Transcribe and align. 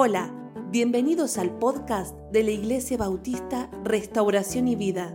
Hola, 0.00 0.32
bienvenidos 0.70 1.38
al 1.38 1.58
podcast 1.58 2.16
de 2.30 2.44
la 2.44 2.52
Iglesia 2.52 2.96
Bautista 2.96 3.68
Restauración 3.82 4.68
y 4.68 4.76
Vida 4.76 5.12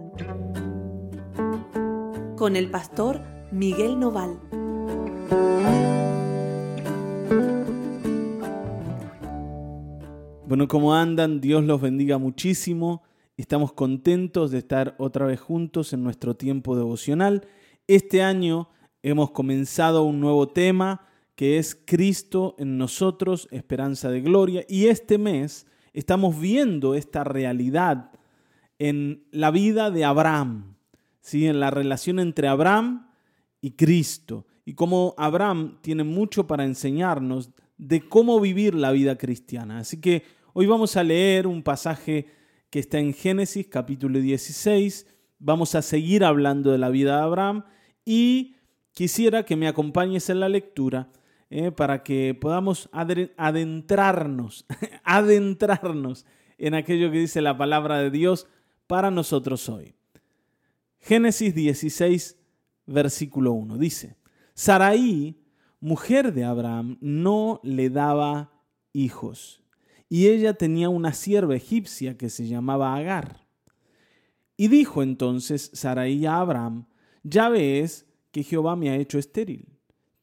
con 2.36 2.58
el 2.58 2.70
pastor 2.70 3.22
Miguel 3.50 3.98
Noval. 3.98 4.38
Bueno, 10.46 10.68
¿cómo 10.68 10.94
andan? 10.94 11.40
Dios 11.40 11.64
los 11.64 11.80
bendiga 11.80 12.18
muchísimo. 12.18 13.04
Estamos 13.38 13.72
contentos 13.72 14.52
de 14.52 14.58
estar 14.58 14.96
otra 15.00 15.26
vez 15.26 15.40
juntos 15.40 15.94
en 15.94 16.04
nuestro 16.04 16.36
tiempo 16.36 16.76
devocional. 16.76 17.48
Este 17.88 18.22
año 18.22 18.68
hemos 19.02 19.32
comenzado 19.32 20.04
un 20.04 20.20
nuevo 20.20 20.50
tema 20.50 21.08
que 21.36 21.58
es 21.58 21.76
Cristo 21.86 22.56
en 22.58 22.78
nosotros, 22.78 23.48
esperanza 23.52 24.10
de 24.10 24.22
gloria. 24.22 24.66
Y 24.68 24.88
este 24.88 25.18
mes 25.18 25.66
estamos 25.94 26.40
viendo 26.40 26.96
esta 26.96 27.24
realidad 27.24 28.12
en 28.80 29.24
la 29.32 29.52
vida 29.52 29.92
de 29.92 30.06
Abraham, 30.06 30.76
¿sí? 31.22 31.48
en 31.48 31.60
la 31.60 31.72
relación 31.72 32.20
entre 32.20 32.48
Abraham 32.48 33.08
y 33.62 33.72
Cristo. 33.72 34.46
Y 34.66 34.74
cómo 34.74 35.14
Abraham 35.18 35.80
tiene 35.82 36.04
mucho 36.04 36.48
para 36.48 36.66
enseñarnos 36.66 37.50
de 37.78 38.08
cómo 38.08 38.40
vivir 38.40 38.76
la 38.76 38.92
vida 38.92 39.18
cristiana. 39.18 39.80
Así 39.80 40.00
que 40.00 40.24
hoy 40.54 40.68
vamos 40.68 40.96
a 40.96 41.04
leer 41.04 41.48
un 41.48 41.64
pasaje 41.64 42.28
que 42.70 42.80
está 42.80 43.00
en 43.00 43.14
Génesis 43.14 43.68
capítulo 43.68 44.20
16. 44.20 45.08
Vamos 45.40 45.76
a 45.76 45.82
seguir 45.82 46.24
hablando 46.24 46.72
de 46.72 46.78
la 46.78 46.90
vida 46.90 47.18
de 47.18 47.24
Abraham 47.24 47.66
y 48.06 48.56
quisiera 48.94 49.44
que 49.44 49.56
me 49.56 49.68
acompañes 49.68 50.30
en 50.30 50.40
la 50.40 50.50
lectura 50.50 51.10
eh, 51.50 51.72
para 51.72 52.04
que 52.04 52.34
podamos 52.34 52.90
adentrarnos, 52.92 54.66
adentrarnos 55.04 56.26
en 56.58 56.74
aquello 56.74 57.12
que 57.12 57.20
dice 57.20 57.42
la 57.42 57.58
palabra 57.58 58.00
de 58.00 58.10
Dios 58.10 58.48
para 58.88 59.12
nosotros 59.12 59.68
hoy. 59.70 59.96
Génesis 61.00 61.54
16, 61.54 62.38
versículo 62.86 63.54
1 63.54 63.78
dice, 63.78 64.16
Saraí, 64.54 65.42
mujer 65.80 66.34
de 66.34 66.46
Abraham, 66.46 66.98
no 67.02 67.60
le 67.64 67.90
daba 67.90 68.52
hijos, 68.94 69.62
y 70.08 70.28
ella 70.28 70.54
tenía 70.54 70.90
una 70.90 71.14
sierva 71.14 71.56
egipcia 71.56 72.18
que 72.18 72.30
se 72.30 72.48
llamaba 72.48 72.96
Agar. 72.96 73.48
Y 74.56 74.68
dijo 74.68 75.02
entonces 75.02 75.72
Saraí 75.74 76.26
a 76.26 76.38
Abraham, 76.40 76.86
ya 77.24 77.50
ves 77.50 78.06
que 78.32 78.44
Jehová 78.44 78.76
me 78.76 78.90
ha 78.90 78.96
hecho 78.96 79.18
estéril. 79.18 79.73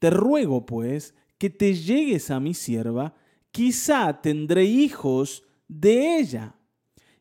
Te 0.00 0.10
ruego, 0.10 0.66
pues, 0.66 1.14
que 1.38 1.50
te 1.50 1.74
llegues 1.74 2.30
a 2.30 2.40
mi 2.40 2.54
sierva, 2.54 3.14
quizá 3.52 4.20
tendré 4.20 4.64
hijos 4.64 5.44
de 5.68 6.18
ella. 6.18 6.56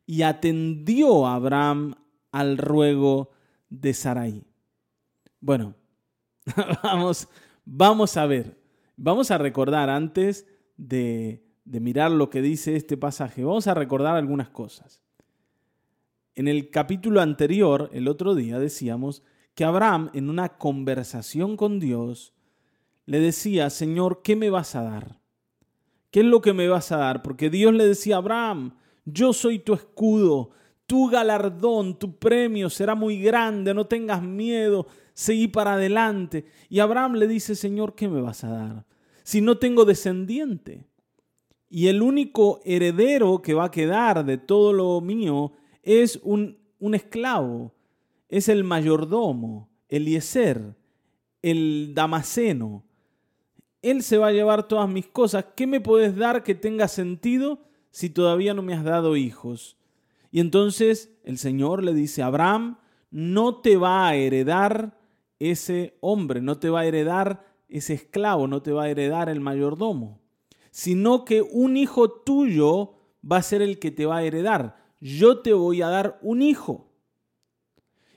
Y 0.07 0.23
atendió 0.23 1.27
Abraham 1.27 1.93
al 2.31 2.57
ruego 2.57 3.29
de 3.69 3.93
Sarai. 3.93 4.43
Bueno, 5.39 5.75
vamos, 6.83 7.27
vamos 7.63 8.17
a 8.17 8.25
ver, 8.25 8.57
vamos 8.97 9.29
a 9.29 9.37
recordar 9.37 9.89
antes 9.89 10.47
de, 10.77 11.45
de 11.65 11.79
mirar 11.79 12.11
lo 12.11 12.29
que 12.29 12.41
dice 12.41 12.75
este 12.75 12.97
pasaje, 12.97 13.43
vamos 13.43 13.67
a 13.67 13.73
recordar 13.73 14.15
algunas 14.15 14.49
cosas. 14.49 15.01
En 16.33 16.47
el 16.47 16.69
capítulo 16.69 17.21
anterior, 17.21 17.89
el 17.93 18.07
otro 18.07 18.33
día, 18.33 18.57
decíamos 18.57 19.21
que 19.53 19.65
Abraham 19.65 20.09
en 20.13 20.29
una 20.29 20.57
conversación 20.57 21.57
con 21.57 21.79
Dios 21.79 22.33
le 23.09 23.19
decía, 23.19 23.71
Señor, 23.71 24.21
¿qué 24.21 24.35
me 24.35 24.51
vas 24.51 24.75
a 24.75 24.83
dar? 24.83 25.19
¿Qué 26.11 26.19
es 26.19 26.27
lo 26.27 26.41
que 26.41 26.53
me 26.53 26.67
vas 26.67 26.91
a 26.91 26.97
dar? 26.97 27.23
Porque 27.23 27.49
Dios 27.49 27.73
le 27.73 27.87
decía 27.87 28.17
Abraham, 28.17 28.75
yo 29.03 29.33
soy 29.33 29.57
tu 29.57 29.73
escudo, 29.73 30.51
tu 30.85 31.07
galardón, 31.07 31.97
tu 31.97 32.19
premio 32.19 32.69
será 32.69 32.93
muy 32.93 33.19
grande, 33.19 33.73
no 33.73 33.87
tengas 33.87 34.21
miedo, 34.21 34.85
seguí 35.15 35.47
para 35.47 35.73
adelante. 35.73 36.45
Y 36.69 36.81
Abraham 36.81 37.15
le 37.15 37.27
dice, 37.27 37.55
Señor, 37.55 37.95
¿qué 37.95 38.07
me 38.07 38.21
vas 38.21 38.43
a 38.43 38.49
dar? 38.49 38.85
Si 39.23 39.41
no 39.41 39.57
tengo 39.57 39.85
descendiente. 39.85 40.85
Y 41.67 41.87
el 41.87 42.03
único 42.03 42.61
heredero 42.63 43.41
que 43.41 43.55
va 43.55 43.65
a 43.65 43.71
quedar 43.71 44.23
de 44.23 44.37
todo 44.37 44.71
lo 44.71 45.01
mío 45.01 45.53
es 45.81 46.19
un, 46.21 46.59
un 46.77 46.93
esclavo, 46.93 47.73
es 48.27 48.49
el 48.49 48.63
mayordomo, 48.63 49.67
Eliezer, 49.87 50.75
el 51.41 51.93
damaseno. 51.95 52.85
Él 53.81 54.03
se 54.03 54.17
va 54.17 54.27
a 54.27 54.33
llevar 54.33 54.67
todas 54.67 54.89
mis 54.89 55.07
cosas. 55.07 55.45
¿Qué 55.55 55.67
me 55.67 55.81
puedes 55.81 56.15
dar 56.15 56.43
que 56.43 56.55
tenga 56.55 56.87
sentido 56.87 57.59
si 57.91 58.09
todavía 58.09 58.53
no 58.53 58.61
me 58.61 58.73
has 58.73 58.83
dado 58.83 59.15
hijos? 59.15 59.77
Y 60.31 60.39
entonces 60.39 61.11
el 61.23 61.37
Señor 61.37 61.83
le 61.83 61.93
dice, 61.93 62.21
Abraham, 62.21 62.77
no 63.11 63.61
te 63.61 63.77
va 63.77 64.07
a 64.07 64.15
heredar 64.15 64.97
ese 65.39 65.97
hombre, 66.01 66.41
no 66.41 66.59
te 66.59 66.69
va 66.69 66.81
a 66.81 66.85
heredar 66.85 67.45
ese 67.67 67.93
esclavo, 67.93 68.47
no 68.47 68.61
te 68.61 68.71
va 68.71 68.83
a 68.83 68.89
heredar 68.89 69.29
el 69.29 69.39
mayordomo, 69.39 70.19
sino 70.71 71.25
que 71.25 71.41
un 71.41 71.77
hijo 71.77 72.11
tuyo 72.11 72.93
va 73.29 73.37
a 73.37 73.43
ser 73.43 73.61
el 73.61 73.79
que 73.79 73.91
te 73.91 74.05
va 74.05 74.17
a 74.17 74.23
heredar. 74.23 74.77
Yo 74.99 75.39
te 75.39 75.53
voy 75.53 75.81
a 75.81 75.87
dar 75.87 76.19
un 76.21 76.41
hijo. 76.41 76.87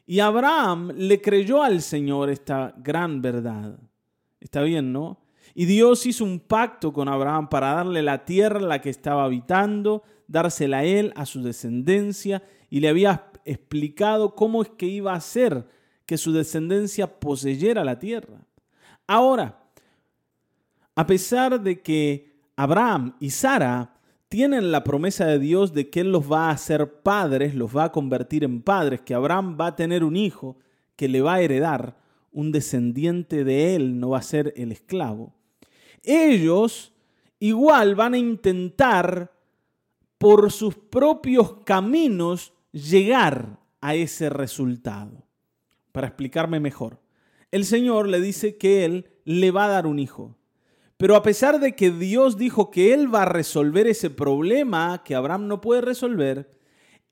Y 0.05 0.21
Abraham 0.21 0.93
le 0.97 1.21
creyó 1.21 1.63
al 1.63 1.81
Señor 1.81 2.29
esta 2.29 2.75
gran 2.77 3.23
verdad. 3.23 3.79
Está 4.41 4.63
bien, 4.63 4.93
¿no? 4.93 5.22
Y 5.55 5.67
Dios 5.67 6.07
hizo 6.07 6.25
un 6.25 6.41
pacto 6.41 6.93
con 6.93 7.09
Abraham 7.09 7.49
para 7.49 7.75
darle 7.75 8.03
la 8.03 8.25
tierra 8.25 8.59
en 8.59 8.69
la 8.69 8.81
que 8.81 8.91
estaba 8.91 9.25
habitando, 9.25 10.03
dársela 10.27 10.79
a 10.79 10.85
él, 10.85 11.13
a 11.15 11.27
su 11.27 11.43
descendencia, 11.43 12.43
y 12.71 12.81
le 12.81 12.89
había 12.89 13.31
explicado 13.45 14.35
cómo 14.35 14.63
es 14.63 14.71
que 14.71 14.87
iba 14.87 15.13
a 15.13 15.17
hacer 15.17 15.67
que 16.07 16.17
su 16.17 16.33
descendencia 16.33 17.21
poseyera 17.21 17.85
la 17.85 17.99
tierra. 17.99 18.47
Ahora, 19.07 19.63
a 20.95 21.07
pesar 21.07 21.61
de 21.61 21.83
que 21.83 22.33
Abraham 22.57 23.17
y 23.21 23.31
Sara 23.31 23.95
tienen 24.29 24.73
la 24.73 24.85
promesa 24.85 25.27
de 25.27 25.39
Dios 25.39 25.75
de 25.75 25.91
que 25.91 26.01
Él 26.01 26.13
los 26.13 26.31
va 26.31 26.49
a 26.49 26.53
hacer 26.53 27.03
padres, 27.03 27.55
los 27.55 27.77
va 27.77 27.85
a 27.85 27.93
convertir 27.93 28.45
en 28.45 28.63
padres, 28.63 29.03
que 29.03 29.15
Abraham 29.15 29.59
va 29.61 29.69
a 29.69 29.77
tener 29.77 30.03
un 30.03 30.17
hijo 30.17 30.57
que 30.97 31.09
le 31.09 31.21
va 31.21 31.35
a 31.35 31.41
heredar, 31.43 31.99
un 32.31 32.53
descendiente 32.53 33.45
de 33.45 33.75
Él 33.75 34.01
no 34.01 34.11
va 34.11 34.19
a 34.19 34.23
ser 34.23 34.55
el 34.57 34.73
esclavo 34.73 35.35
ellos 36.03 36.93
igual 37.39 37.95
van 37.95 38.15
a 38.15 38.19
intentar 38.19 39.33
por 40.19 40.53
sus 40.53 40.77
propios 40.77 41.55
caminos 41.65 42.53
llegar 42.71 43.59
a 43.81 43.95
ese 43.95 44.31
resultado. 44.31 45.25
Para 45.91 46.07
explicarme 46.07 46.61
mejor, 46.61 47.01
el 47.51 47.65
Señor 47.65 48.09
le 48.09 48.21
dice 48.21 48.57
que 48.57 48.85
Él 48.85 49.11
le 49.25 49.51
va 49.51 49.65
a 49.65 49.69
dar 49.69 49.87
un 49.87 49.99
hijo. 49.99 50.37
Pero 50.97 51.17
a 51.17 51.23
pesar 51.23 51.59
de 51.59 51.75
que 51.75 51.91
Dios 51.91 52.39
dijo 52.39 52.71
que 52.71 52.95
Él 52.95 53.13
va 53.13 53.23
a 53.23 53.27
resolver 53.27 53.89
ese 53.89 54.09
problema 54.09 55.03
que 55.05 55.17
Abraham 55.17 55.49
no 55.49 55.61
puede 55.61 55.81
resolver, 55.81 56.49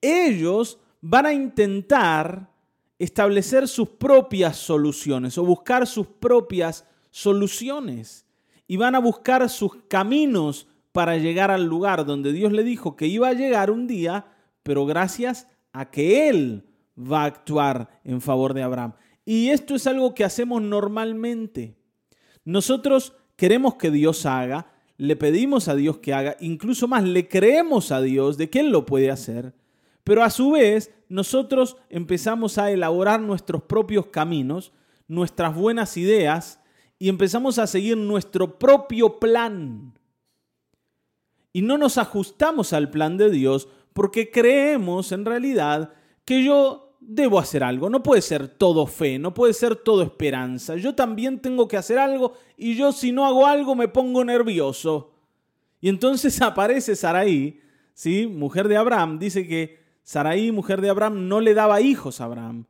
ellos 0.00 0.78
van 1.00 1.26
a 1.26 1.32
intentar 1.32 2.50
establecer 2.98 3.66
sus 3.66 3.88
propias 3.88 4.56
soluciones 4.56 5.36
o 5.38 5.44
buscar 5.44 5.86
sus 5.86 6.06
propias 6.06 6.86
soluciones 7.10 8.24
y 8.70 8.76
van 8.76 8.94
a 8.94 9.00
buscar 9.00 9.48
sus 9.48 9.74
caminos 9.88 10.68
para 10.92 11.16
llegar 11.16 11.50
al 11.50 11.64
lugar 11.64 12.06
donde 12.06 12.32
Dios 12.32 12.52
le 12.52 12.62
dijo 12.62 12.94
que 12.94 13.08
iba 13.08 13.26
a 13.26 13.32
llegar 13.32 13.68
un 13.68 13.88
día, 13.88 14.26
pero 14.62 14.86
gracias 14.86 15.48
a 15.72 15.90
que 15.90 16.28
Él 16.28 16.68
va 16.96 17.22
a 17.22 17.24
actuar 17.24 18.00
en 18.04 18.20
favor 18.20 18.54
de 18.54 18.62
Abraham. 18.62 18.92
Y 19.24 19.48
esto 19.48 19.74
es 19.74 19.88
algo 19.88 20.14
que 20.14 20.22
hacemos 20.22 20.62
normalmente. 20.62 21.74
Nosotros 22.44 23.12
queremos 23.34 23.74
que 23.74 23.90
Dios 23.90 24.24
haga, 24.24 24.72
le 24.98 25.16
pedimos 25.16 25.66
a 25.66 25.74
Dios 25.74 25.98
que 25.98 26.14
haga, 26.14 26.36
incluso 26.38 26.86
más, 26.86 27.02
le 27.02 27.26
creemos 27.26 27.90
a 27.90 28.00
Dios 28.00 28.38
de 28.38 28.50
que 28.50 28.60
Él 28.60 28.70
lo 28.70 28.86
puede 28.86 29.10
hacer, 29.10 29.52
pero 30.04 30.22
a 30.22 30.30
su 30.30 30.52
vez 30.52 30.94
nosotros 31.08 31.76
empezamos 31.88 32.56
a 32.56 32.70
elaborar 32.70 33.20
nuestros 33.20 33.64
propios 33.64 34.06
caminos, 34.06 34.70
nuestras 35.08 35.56
buenas 35.56 35.96
ideas, 35.96 36.59
y 37.00 37.08
empezamos 37.08 37.58
a 37.58 37.66
seguir 37.66 37.96
nuestro 37.96 38.58
propio 38.58 39.18
plan. 39.18 39.98
Y 41.50 41.62
no 41.62 41.78
nos 41.78 41.96
ajustamos 41.96 42.74
al 42.74 42.90
plan 42.90 43.16
de 43.16 43.30
Dios 43.30 43.68
porque 43.94 44.30
creemos 44.30 45.10
en 45.10 45.24
realidad 45.24 45.94
que 46.26 46.44
yo 46.44 46.98
debo 47.00 47.38
hacer 47.38 47.64
algo. 47.64 47.88
No 47.88 48.02
puede 48.02 48.20
ser 48.20 48.48
todo 48.48 48.86
fe, 48.86 49.18
no 49.18 49.32
puede 49.32 49.54
ser 49.54 49.76
todo 49.76 50.02
esperanza. 50.02 50.76
Yo 50.76 50.94
también 50.94 51.40
tengo 51.40 51.66
que 51.66 51.78
hacer 51.78 51.98
algo 51.98 52.34
y 52.58 52.76
yo 52.76 52.92
si 52.92 53.12
no 53.12 53.24
hago 53.24 53.46
algo 53.46 53.74
me 53.74 53.88
pongo 53.88 54.22
nervioso. 54.22 55.14
Y 55.80 55.88
entonces 55.88 56.40
aparece 56.42 56.94
Saraí, 56.96 57.62
¿sí? 57.94 58.26
mujer 58.26 58.68
de 58.68 58.76
Abraham, 58.76 59.18
dice 59.18 59.48
que 59.48 59.80
Saraí, 60.02 60.52
mujer 60.52 60.82
de 60.82 60.90
Abraham, 60.90 61.28
no 61.28 61.40
le 61.40 61.54
daba 61.54 61.80
hijos 61.80 62.20
a 62.20 62.24
Abraham. 62.24 62.66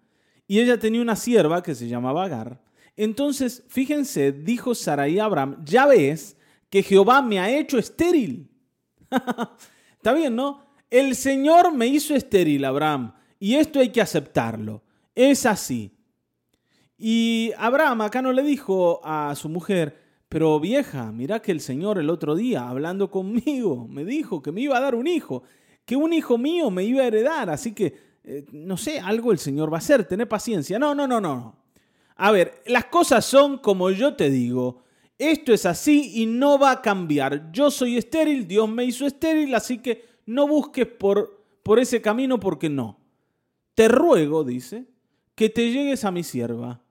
Y 0.46 0.60
ella 0.60 0.78
tenía 0.78 1.02
una 1.02 1.16
sierva 1.16 1.64
que 1.64 1.74
se 1.74 1.88
llamaba 1.88 2.24
Agar. 2.24 2.69
Entonces, 2.96 3.64
fíjense, 3.68 4.32
dijo 4.32 4.74
Sarai 4.74 5.18
a 5.18 5.24
Abraham, 5.24 5.64
ya 5.64 5.86
ves 5.86 6.36
que 6.68 6.82
Jehová 6.82 7.22
me 7.22 7.38
ha 7.38 7.50
hecho 7.50 7.78
estéril. 7.78 8.50
Está 9.96 10.12
bien, 10.12 10.36
¿no? 10.36 10.64
El 10.88 11.14
Señor 11.14 11.72
me 11.72 11.86
hizo 11.86 12.14
estéril, 12.14 12.64
Abraham, 12.64 13.14
y 13.38 13.54
esto 13.54 13.80
hay 13.80 13.90
que 13.90 14.00
aceptarlo. 14.00 14.82
Es 15.14 15.46
así. 15.46 15.96
Y 16.98 17.52
Abraham 17.56 18.02
acá 18.02 18.20
no 18.20 18.32
le 18.32 18.42
dijo 18.42 19.00
a 19.04 19.34
su 19.34 19.48
mujer, 19.48 19.96
pero 20.28 20.60
vieja, 20.60 21.10
mira 21.12 21.40
que 21.40 21.50
el 21.50 21.60
Señor 21.60 21.98
el 21.98 22.10
otro 22.10 22.34
día, 22.34 22.68
hablando 22.68 23.10
conmigo, 23.10 23.88
me 23.88 24.04
dijo 24.04 24.42
que 24.42 24.52
me 24.52 24.60
iba 24.60 24.76
a 24.76 24.80
dar 24.80 24.94
un 24.94 25.06
hijo, 25.06 25.42
que 25.84 25.96
un 25.96 26.12
hijo 26.12 26.38
mío 26.38 26.70
me 26.70 26.84
iba 26.84 27.02
a 27.02 27.06
heredar, 27.06 27.50
así 27.50 27.72
que, 27.72 27.94
eh, 28.22 28.44
no 28.52 28.76
sé, 28.76 29.00
algo 29.00 29.32
el 29.32 29.38
Señor 29.38 29.72
va 29.72 29.76
a 29.76 29.78
hacer, 29.78 30.04
tené 30.04 30.26
paciencia. 30.26 30.78
No, 30.78 30.94
no, 30.94 31.06
no, 31.08 31.20
no. 31.20 31.59
A 32.20 32.30
ver, 32.30 32.62
las 32.66 32.86
cosas 32.86 33.24
son 33.24 33.58
como 33.58 33.90
yo 33.90 34.14
te 34.14 34.30
digo. 34.30 34.82
Esto 35.18 35.52
es 35.52 35.66
así 35.66 36.22
y 36.22 36.26
no 36.26 36.58
va 36.58 36.70
a 36.70 36.82
cambiar. 36.82 37.50
Yo 37.52 37.70
soy 37.70 37.96
estéril, 37.96 38.46
Dios 38.46 38.68
me 38.68 38.84
hizo 38.84 39.06
estéril, 39.06 39.54
así 39.54 39.78
que 39.78 40.04
no 40.26 40.46
busques 40.46 40.86
por, 40.86 41.44
por 41.62 41.78
ese 41.78 42.00
camino 42.00 42.38
porque 42.38 42.68
no. 42.68 42.98
Te 43.74 43.88
ruego, 43.88 44.44
dice, 44.44 44.86
que 45.34 45.48
te 45.48 45.70
llegues 45.70 46.04
a 46.04 46.10
mi 46.10 46.22
sierva 46.22 46.82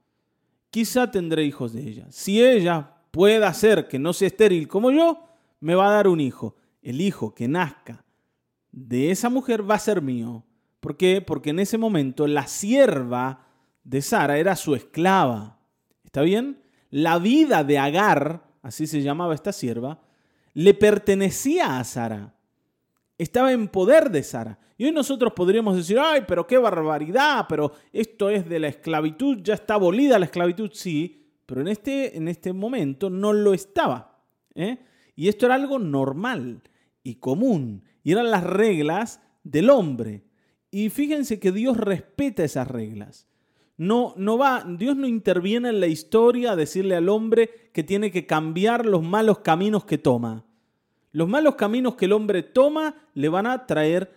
quizá 0.69 1.09
tendré 1.11 1.43
hijos 1.43 1.73
de 1.73 1.87
ella. 1.87 2.07
Si 2.09 2.43
ella 2.43 2.95
puede 3.11 3.45
hacer 3.45 3.87
que 3.87 3.99
no 3.99 4.13
sea 4.13 4.27
estéril 4.27 4.67
como 4.67 4.91
yo, 4.91 5.23
me 5.59 5.75
va 5.75 5.89
a 5.89 5.93
dar 5.93 6.07
un 6.07 6.19
hijo. 6.19 6.55
El 6.81 7.01
hijo 7.01 7.33
que 7.33 7.47
nazca 7.47 8.05
de 8.71 9.11
esa 9.11 9.29
mujer 9.29 9.69
va 9.69 9.75
a 9.75 9.79
ser 9.79 10.01
mío. 10.01 10.45
¿Por 10.79 10.95
qué? 10.95 11.21
Porque 11.21 11.49
en 11.49 11.59
ese 11.59 11.77
momento 11.77 12.27
la 12.27 12.47
sierva 12.47 13.47
de 13.83 14.01
Sara 14.01 14.37
era 14.37 14.55
su 14.55 14.75
esclava. 14.75 15.59
¿Está 16.03 16.21
bien? 16.21 16.61
La 16.89 17.19
vida 17.19 17.63
de 17.63 17.77
Agar, 17.77 18.43
así 18.61 18.87
se 18.87 19.01
llamaba 19.01 19.35
esta 19.35 19.51
sierva, 19.51 20.01
le 20.53 20.73
pertenecía 20.73 21.79
a 21.79 21.83
Sara. 21.83 22.35
Estaba 23.17 23.51
en 23.51 23.67
poder 23.67 24.09
de 24.09 24.23
Sara. 24.23 24.59
Y 24.77 24.85
hoy 24.85 24.91
nosotros 24.91 25.33
podríamos 25.33 25.75
decir, 25.75 25.99
ay, 25.99 26.23
pero 26.27 26.47
qué 26.47 26.57
barbaridad, 26.57 27.45
pero 27.49 27.73
esto 27.91 28.29
es 28.29 28.47
de 28.47 28.59
la 28.59 28.69
esclavitud, 28.69 29.39
ya 29.43 29.53
está 29.53 29.73
abolida 29.73 30.17
la 30.17 30.25
esclavitud, 30.25 30.71
sí, 30.73 31.19
pero 31.45 31.61
en 31.61 31.67
este, 31.67 32.15
en 32.17 32.27
este 32.27 32.53
momento 32.53 33.09
no 33.09 33.33
lo 33.33 33.53
estaba. 33.53 34.23
¿eh? 34.55 34.77
Y 35.15 35.27
esto 35.27 35.45
era 35.45 35.55
algo 35.55 35.79
normal 35.79 36.61
y 37.03 37.15
común, 37.15 37.83
y 38.03 38.13
eran 38.13 38.31
las 38.31 38.43
reglas 38.43 39.21
del 39.43 39.69
hombre. 39.69 40.23
Y 40.71 40.89
fíjense 40.89 41.39
que 41.39 41.51
Dios 41.51 41.75
respeta 41.75 42.43
esas 42.43 42.67
reglas. 42.67 43.27
No, 43.79 44.13
no 44.17 44.37
va, 44.37 44.65
Dios 44.67 44.97
no 44.97 45.07
interviene 45.07 45.69
en 45.69 45.79
la 45.79 45.87
historia 45.87 46.51
a 46.51 46.55
decirle 46.57 46.97
al 46.97 47.07
hombre 47.07 47.69
que 47.71 47.81
tiene 47.81 48.11
que 48.11 48.25
cambiar 48.25 48.85
los 48.85 49.01
malos 49.01 49.39
caminos 49.39 49.85
que 49.85 49.97
toma. 49.97 50.43
Los 51.13 51.29
malos 51.29 51.55
caminos 51.55 51.95
que 51.95 52.03
el 52.03 52.11
hombre 52.11 52.43
toma 52.43 52.95
le 53.13 53.29
van 53.29 53.47
a 53.47 53.65
traer 53.67 54.13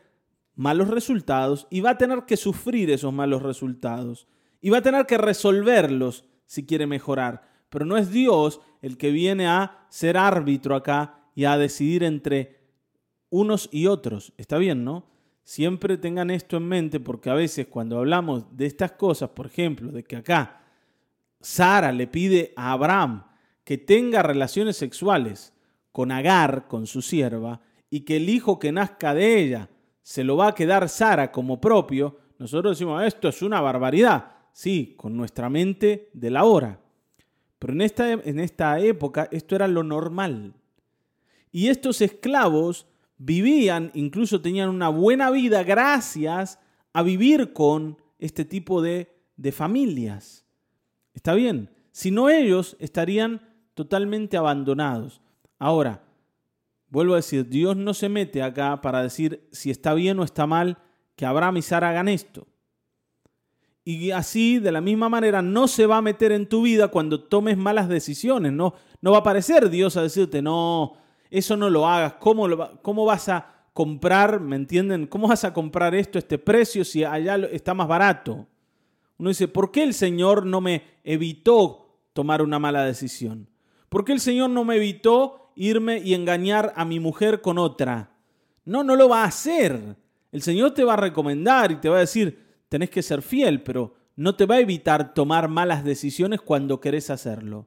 malos 0.57 0.89
resultados 0.89 1.69
y 1.71 1.81
va 1.81 1.91
a 1.91 1.97
tener 1.97 2.25
que 2.25 2.37
sufrir 2.37 2.91
esos 2.91 3.13
malos 3.13 3.41
resultados 3.41 4.27
y 4.61 4.71
va 4.71 4.79
a 4.79 4.83
tener 4.83 5.07
que 5.07 5.17
resolverlos 5.17 6.25
si 6.45 6.67
quiere 6.67 6.89
mejorar. 6.89 7.49
Pero 7.71 7.85
no 7.85 7.97
es 7.97 8.11
Dios 8.11 8.61
el 8.81 8.99
que 8.99 9.13
viene 9.13 9.47
a 9.47 9.87
ser 9.91 10.17
árbitro 10.17 10.75
acá 10.75 11.21
y 11.37 11.45
a 11.45 11.57
decidir 11.57 12.03
entre 12.03 12.59
unos 13.31 13.69
y 13.71 13.87
otros. 13.87 14.33
Está 14.39 14.59
bien, 14.59 14.83
¿no? 14.83 15.12
Siempre 15.45 15.97
tengan 15.97 16.31
esto 16.31 16.57
en 16.57 16.69
mente 16.69 17.01
porque 17.01 17.31
a 17.31 17.35
veces 17.35 17.67
cuando 17.67 17.99
hablamos 17.99 18.45
de 18.57 18.67
estas 18.67 18.93
cosas, 18.93 19.31
por 19.31 19.47
ejemplo, 19.47 19.91
de 19.91 20.05
que 20.05 20.17
acá 20.17 20.63
Sara 21.41 21.93
le 21.93 22.07
pide 22.07 22.53
a 22.57 22.73
Abraham 22.73 23.25
que 23.65 23.79
tenga 23.79 24.23
relaciones 24.23 24.77
sexuales 24.77 25.53
con 25.91 26.11
Agar, 26.13 26.69
con 26.69 26.87
su 26.87 27.03
sierva, 27.03 27.61
y 27.91 28.01
que 28.01 28.17
el 28.17 28.29
hijo 28.29 28.59
que 28.59 28.73
nazca 28.73 29.15
de 29.15 29.39
ella 29.39 29.69
se 30.01 30.25
lo 30.25 30.37
va 30.37 30.49
a 30.49 30.55
quedar 30.55 30.89
Sara 30.89 31.31
como 31.31 31.61
propio, 31.61 32.19
nosotros 32.39 32.79
decimos, 32.79 33.05
esto 33.05 33.29
es 33.29 33.43
una 33.43 33.61
barbaridad. 33.61 34.33
Sí, 34.53 34.95
con 34.97 35.17
nuestra 35.17 35.49
mente 35.49 36.11
de 36.13 36.31
la 36.31 36.45
hora. 36.45 36.81
Pero 37.59 37.73
en 37.73 37.83
esta, 37.83 38.13
en 38.13 38.41
esta 38.41 38.81
época 38.81 39.29
esto 39.31 39.55
era 39.55 39.69
lo 39.69 39.83
normal. 39.83 40.55
Y 41.53 41.69
estos 41.69 42.01
esclavos 42.01 42.87
vivían, 43.25 43.91
incluso 43.95 44.41
tenían 44.41 44.69
una 44.69 44.89
buena 44.89 45.31
vida 45.31 45.63
gracias 45.63 46.59
a 46.93 47.03
vivir 47.03 47.53
con 47.53 47.99
este 48.19 48.45
tipo 48.45 48.83
de, 48.83 49.15
de 49.37 49.53
familias. 49.53 50.45
¿Está 51.15 51.35
bien? 51.35 51.71
Si 51.91 52.11
no 52.11 52.29
ellos 52.29 52.77
estarían 52.81 53.43
totalmente 53.75 54.37
abandonados. 54.37 55.21
Ahora, 55.59 56.03
Vuelvo 56.93 57.15
a 57.15 57.17
decir, 57.17 57.49
Dios 57.49 57.75
no 57.75 57.95
se 57.95 58.11
mete 58.11 58.43
acá 58.43 58.83
para 58.83 59.03
decir 59.03 59.49
si 59.51 59.71
está 59.71 59.95
bien 59.95 60.19
o 60.19 60.25
está 60.25 60.47
mal 60.47 60.77
que 61.17 61.25
Abraham 61.25 61.57
y 61.57 61.63
Sara 61.63 61.89
hagan 61.89 62.07
esto. 62.07 62.47
Y 63.83 64.11
así, 64.11 64.59
de 64.59 64.73
la 64.73 64.83
misma 64.83 65.09
manera, 65.09 65.41
no 65.41 65.69
se 65.69 65.87
va 65.87 65.97
a 65.97 66.03
meter 66.03 66.33
en 66.33 66.47
tu 66.47 66.61
vida 66.61 66.89
cuando 66.89 67.19
tomes 67.19 67.57
malas 67.57 67.89
decisiones. 67.89 68.53
No, 68.53 68.75
no 69.01 69.11
va 69.11 69.17
a 69.17 69.21
aparecer 69.21 69.71
Dios 69.71 69.97
a 69.97 70.03
decirte, 70.03 70.43
no, 70.43 70.93
eso 71.39 71.57
no 71.57 71.71
lo 71.71 71.87
hagas. 71.87 72.15
¿Cómo, 72.15 72.49
¿Cómo 72.83 73.05
vas 73.05 73.29
a 73.29 73.67
comprar, 73.73 74.41
me 74.41 74.57
entienden? 74.57 75.07
¿Cómo 75.07 75.29
vas 75.29 75.45
a 75.45 75.53
comprar 75.53 75.95
esto, 75.95 76.19
este 76.19 76.39
precio, 76.39 76.85
si 76.85 77.05
allá 77.05 77.37
está 77.51 77.75
más 77.75 77.89
barato? 77.89 78.47
Uno 79.19 79.29
dice, 79.29 79.49
¿por 79.49 79.71
qué 79.71 79.83
el 79.83 79.95
Señor 79.95 80.47
no 80.47 80.61
me 80.61 80.83
evitó 81.05 81.99
tomar 82.13 82.43
una 82.43 82.59
mala 82.59 82.85
decisión? 82.85 83.49
¿Por 83.89 84.05
qué 84.05 84.13
el 84.13 84.21
Señor 84.21 84.51
no 84.51 84.65
me 84.65 84.77
evitó 84.77 85.43
irme 85.55 85.99
y 85.99 86.15
engañar 86.15 86.73
a 86.77 86.85
mi 86.85 87.01
mujer 87.01 87.41
con 87.41 87.59
otra. 87.59 88.11
No, 88.65 88.85
no 88.85 88.97
lo 88.97 89.09
va 89.09 89.23
a 89.23 89.27
hacer. 89.27 89.97
El 90.31 90.43
Señor 90.43 90.73
te 90.73 90.85
va 90.85 90.95
a 90.95 90.99
recomendar 90.99 91.73
y 91.73 91.77
te 91.77 91.89
va 91.89 91.97
a 91.97 92.01
decir, 92.01 92.47
tenés 92.69 92.91
que 92.91 93.03
ser 93.03 93.23
fiel, 93.23 93.63
pero 93.63 93.95
no 94.17 94.35
te 94.35 94.47
va 94.47 94.57
a 94.57 94.61
evitar 94.61 95.15
tomar 95.15 95.49
malas 95.49 95.85
decisiones 95.85 96.41
cuando 96.41 96.81
querés 96.81 97.11
hacerlo. 97.11 97.67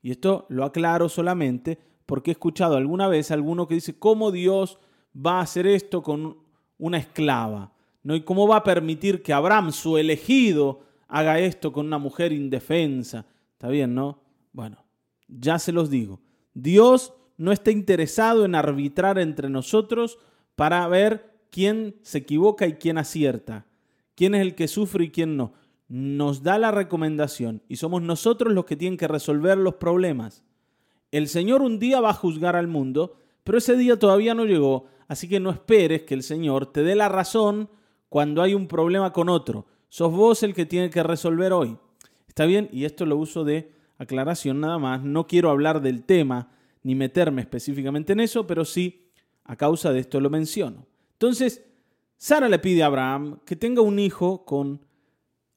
Y 0.00 0.10
esto 0.10 0.46
lo 0.48 0.64
aclaro 0.64 1.08
solamente 1.08 1.78
porque 2.06 2.30
he 2.30 2.32
escuchado 2.32 2.76
alguna 2.76 3.08
vez 3.08 3.30
a 3.30 3.34
alguno 3.34 3.66
que 3.66 3.74
dice, 3.74 3.98
¿cómo 3.98 4.30
Dios 4.30 4.78
va 5.14 5.38
a 5.38 5.42
hacer 5.42 5.66
esto 5.66 6.02
con 6.02 6.38
una 6.78 6.98
esclava? 6.98 7.72
¿No? 8.02 8.16
¿Y 8.16 8.22
cómo 8.22 8.48
va 8.48 8.56
a 8.56 8.64
permitir 8.64 9.22
que 9.22 9.32
Abraham, 9.32 9.72
su 9.72 9.96
elegido, 9.96 10.80
haga 11.08 11.38
esto 11.38 11.72
con 11.72 11.86
una 11.86 11.98
mujer 11.98 12.32
indefensa? 12.32 13.26
Está 13.52 13.68
bien, 13.68 13.94
¿no? 13.94 14.20
Bueno, 14.52 14.84
ya 15.28 15.58
se 15.58 15.72
los 15.72 15.88
digo. 15.88 16.20
Dios 16.54 17.14
no 17.36 17.52
está 17.52 17.70
interesado 17.70 18.44
en 18.44 18.54
arbitrar 18.54 19.18
entre 19.18 19.48
nosotros 19.48 20.18
para 20.56 20.86
ver 20.88 21.32
quién 21.50 21.96
se 22.02 22.18
equivoca 22.18 22.66
y 22.66 22.74
quién 22.74 22.98
acierta, 22.98 23.66
quién 24.14 24.34
es 24.34 24.42
el 24.42 24.54
que 24.54 24.68
sufre 24.68 25.04
y 25.04 25.10
quién 25.10 25.36
no. 25.36 25.52
Nos 25.88 26.42
da 26.42 26.58
la 26.58 26.70
recomendación 26.70 27.62
y 27.68 27.76
somos 27.76 28.02
nosotros 28.02 28.52
los 28.52 28.64
que 28.64 28.76
tienen 28.76 28.96
que 28.96 29.08
resolver 29.08 29.58
los 29.58 29.74
problemas. 29.74 30.42
El 31.12 31.28
Señor 31.28 31.62
un 31.62 31.78
día 31.78 32.00
va 32.00 32.10
a 32.10 32.14
juzgar 32.14 32.56
al 32.56 32.66
mundo, 32.66 33.16
pero 33.44 33.58
ese 33.58 33.76
día 33.76 33.98
todavía 33.98 34.34
no 34.34 34.46
llegó, 34.46 34.86
así 35.06 35.28
que 35.28 35.38
no 35.38 35.50
esperes 35.50 36.02
que 36.02 36.14
el 36.14 36.24
Señor 36.24 36.72
te 36.72 36.82
dé 36.82 36.96
la 36.96 37.08
razón 37.08 37.68
cuando 38.08 38.42
hay 38.42 38.54
un 38.54 38.66
problema 38.66 39.12
con 39.12 39.28
otro. 39.28 39.66
Sos 39.88 40.10
vos 40.10 40.42
el 40.42 40.54
que 40.54 40.66
tiene 40.66 40.90
que 40.90 41.02
resolver 41.02 41.52
hoy. 41.52 41.76
¿Está 42.26 42.46
bien? 42.46 42.68
Y 42.72 42.86
esto 42.86 43.04
lo 43.04 43.18
uso 43.18 43.44
de 43.44 43.72
aclaración 43.98 44.58
nada 44.60 44.78
más, 44.78 45.02
no 45.02 45.26
quiero 45.26 45.50
hablar 45.50 45.82
del 45.82 46.02
tema 46.02 46.50
ni 46.82 46.94
meterme 46.94 47.42
específicamente 47.42 48.14
en 48.14 48.20
eso, 48.20 48.46
pero 48.46 48.64
sí 48.64 49.10
a 49.44 49.54
causa 49.56 49.92
de 49.92 50.00
esto 50.00 50.18
lo 50.18 50.30
menciono. 50.30 50.86
Entonces, 51.12 51.62
Sara 52.16 52.48
le 52.48 52.58
pide 52.58 52.82
a 52.82 52.86
Abraham 52.86 53.40
que 53.44 53.54
tenga 53.54 53.82
un 53.82 53.98
hijo 53.98 54.44
con 54.44 54.80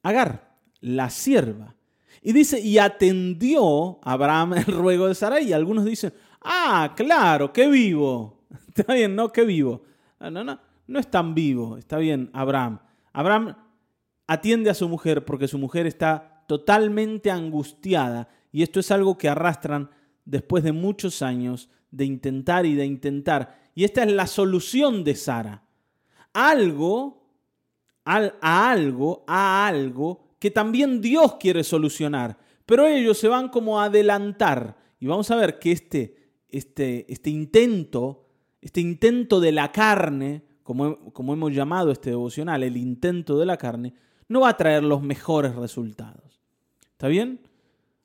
Agar, 0.03 0.57
la 0.81 1.09
sierva. 1.09 1.75
Y 2.27 2.33
dice, 2.33 2.59
y 2.59 2.79
atendió 2.79 3.99
Abraham 4.01 4.53
el 4.53 4.65
ruego 4.65 5.07
de 5.07 5.13
Sara. 5.13 5.39
Y 5.39 5.53
algunos 5.53 5.85
dicen, 5.85 6.11
ah, 6.41 6.91
claro, 6.97 7.53
qué 7.53 7.69
vivo. 7.69 8.39
Está 8.67 8.95
bien, 8.95 9.15
no, 9.15 9.31
qué 9.31 9.45
vivo. 9.45 9.83
No, 10.19 10.43
no, 10.43 10.59
no 10.87 10.99
es 10.99 11.07
tan 11.11 11.35
vivo. 11.35 11.77
Está 11.77 11.99
bien, 11.99 12.31
Abraham. 12.33 12.79
Abraham 13.13 13.55
atiende 14.25 14.71
a 14.71 14.73
su 14.73 14.89
mujer 14.89 15.23
porque 15.23 15.47
su 15.47 15.59
mujer 15.59 15.85
está 15.85 16.43
totalmente 16.47 17.29
angustiada 17.29 18.27
y 18.51 18.63
esto 18.63 18.79
es 18.79 18.89
algo 18.89 19.19
que 19.19 19.29
arrastran 19.29 19.91
después 20.25 20.63
de 20.63 20.71
muchos 20.71 21.21
años 21.21 21.69
de 21.91 22.05
intentar 22.05 22.65
y 22.65 22.73
de 22.73 22.87
intentar. 22.87 23.59
Y 23.75 23.83
esta 23.83 24.01
es 24.01 24.11
la 24.11 24.25
solución 24.25 25.03
de 25.03 25.13
Sara. 25.13 25.63
Algo, 26.33 27.23
a 28.03 28.71
algo, 28.71 29.23
a 29.27 29.67
algo 29.67 30.24
que 30.39 30.51
también 30.51 31.01
Dios 31.01 31.35
quiere 31.35 31.63
solucionar. 31.63 32.37
Pero 32.65 32.85
ellos 32.85 33.17
se 33.17 33.27
van 33.27 33.49
como 33.49 33.79
a 33.79 33.85
adelantar. 33.85 34.77
Y 34.99 35.07
vamos 35.07 35.29
a 35.31 35.35
ver 35.35 35.59
que 35.59 35.71
este, 35.71 36.15
este, 36.49 37.11
este 37.11 37.29
intento, 37.29 38.27
este 38.61 38.81
intento 38.81 39.39
de 39.39 39.51
la 39.51 39.71
carne, 39.71 40.43
como, 40.63 41.13
como 41.13 41.33
hemos 41.33 41.53
llamado 41.53 41.91
este 41.91 42.11
devocional, 42.11 42.63
el 42.63 42.77
intento 42.77 43.37
de 43.37 43.45
la 43.45 43.57
carne, 43.57 43.93
no 44.27 44.41
va 44.41 44.49
a 44.49 44.57
traer 44.57 44.83
los 44.83 45.01
mejores 45.01 45.55
resultados. 45.55 46.41
¿Está 46.91 47.07
bien? 47.07 47.41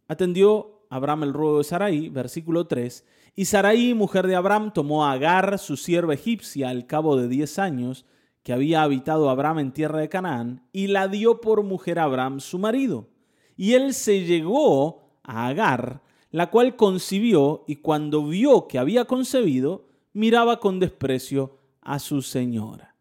Atendió 0.08 0.84
Abraham 0.90 1.22
el 1.22 1.32
ruego 1.32 1.58
de 1.58 1.64
Sarai, 1.64 2.08
versículo 2.08 2.66
3, 2.66 3.06
y 3.36 3.44
Sarai, 3.44 3.94
mujer 3.94 4.26
de 4.26 4.34
Abraham, 4.34 4.72
tomó 4.72 5.06
a 5.06 5.12
Agar, 5.12 5.58
su 5.58 5.76
sierva 5.76 6.14
egipcia, 6.14 6.68
al 6.68 6.86
cabo 6.86 7.16
de 7.16 7.28
diez 7.28 7.58
años, 7.58 8.04
que 8.42 8.52
había 8.52 8.82
habitado 8.82 9.30
Abraham 9.30 9.58
en 9.58 9.72
tierra 9.72 9.98
de 10.00 10.08
Canaán, 10.08 10.66
y 10.72 10.86
la 10.86 11.08
dio 11.08 11.40
por 11.40 11.62
mujer 11.62 11.98
a 11.98 12.04
Abraham, 12.04 12.40
su 12.40 12.58
marido. 12.58 13.08
Y 13.56 13.74
él 13.74 13.94
se 13.94 14.24
llegó 14.24 15.02
a 15.22 15.48
Agar, 15.48 16.02
la 16.30 16.50
cual 16.50 16.76
concibió, 16.76 17.64
y 17.66 17.76
cuando 17.76 18.26
vio 18.26 18.68
que 18.68 18.78
había 18.78 19.04
concebido, 19.04 19.88
miraba 20.12 20.60
con 20.60 20.78
desprecio 20.80 21.58
a 21.80 21.98
su 21.98 22.22
señora. 22.22 22.96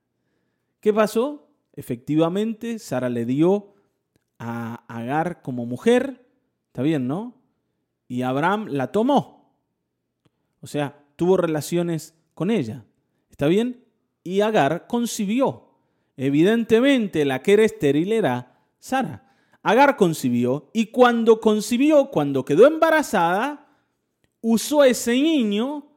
¿Qué 0.80 0.94
pasó? 0.94 1.48
Efectivamente, 1.74 2.80
Sara 2.80 3.10
le 3.10 3.26
dio 3.26 3.74
a 4.38 4.84
Agar 4.88 5.42
como 5.42 5.66
mujer, 5.66 6.26
está 6.68 6.82
bien, 6.82 7.08
¿no? 7.08 7.36
Y 8.08 8.24
Abraham 8.24 8.68
la 8.70 8.92
tomó. 8.92 9.54
O 10.62 10.68
sea, 10.68 11.06
tuvo 11.16 11.38
relaciones 11.38 12.16
con 12.34 12.52
ella. 12.52 12.86
¿Está 13.30 13.48
bien? 13.48 13.86
Y 14.30 14.42
Agar 14.42 14.86
concibió. 14.86 15.64
Evidentemente, 16.16 17.26
la 17.26 17.42
que 17.42 17.54
era 17.54 17.64
estéril 17.64 18.12
era 18.12 18.60
Sara. 18.78 19.34
Agar 19.64 19.98
concibió 19.98 20.70
y 20.72 20.86
cuando 20.92 21.42
concibió, 21.42 22.12
cuando 22.12 22.46
quedó 22.46 22.68
embarazada, 22.68 23.68
usó 24.40 24.84
ese 24.84 25.14
niño 25.14 25.88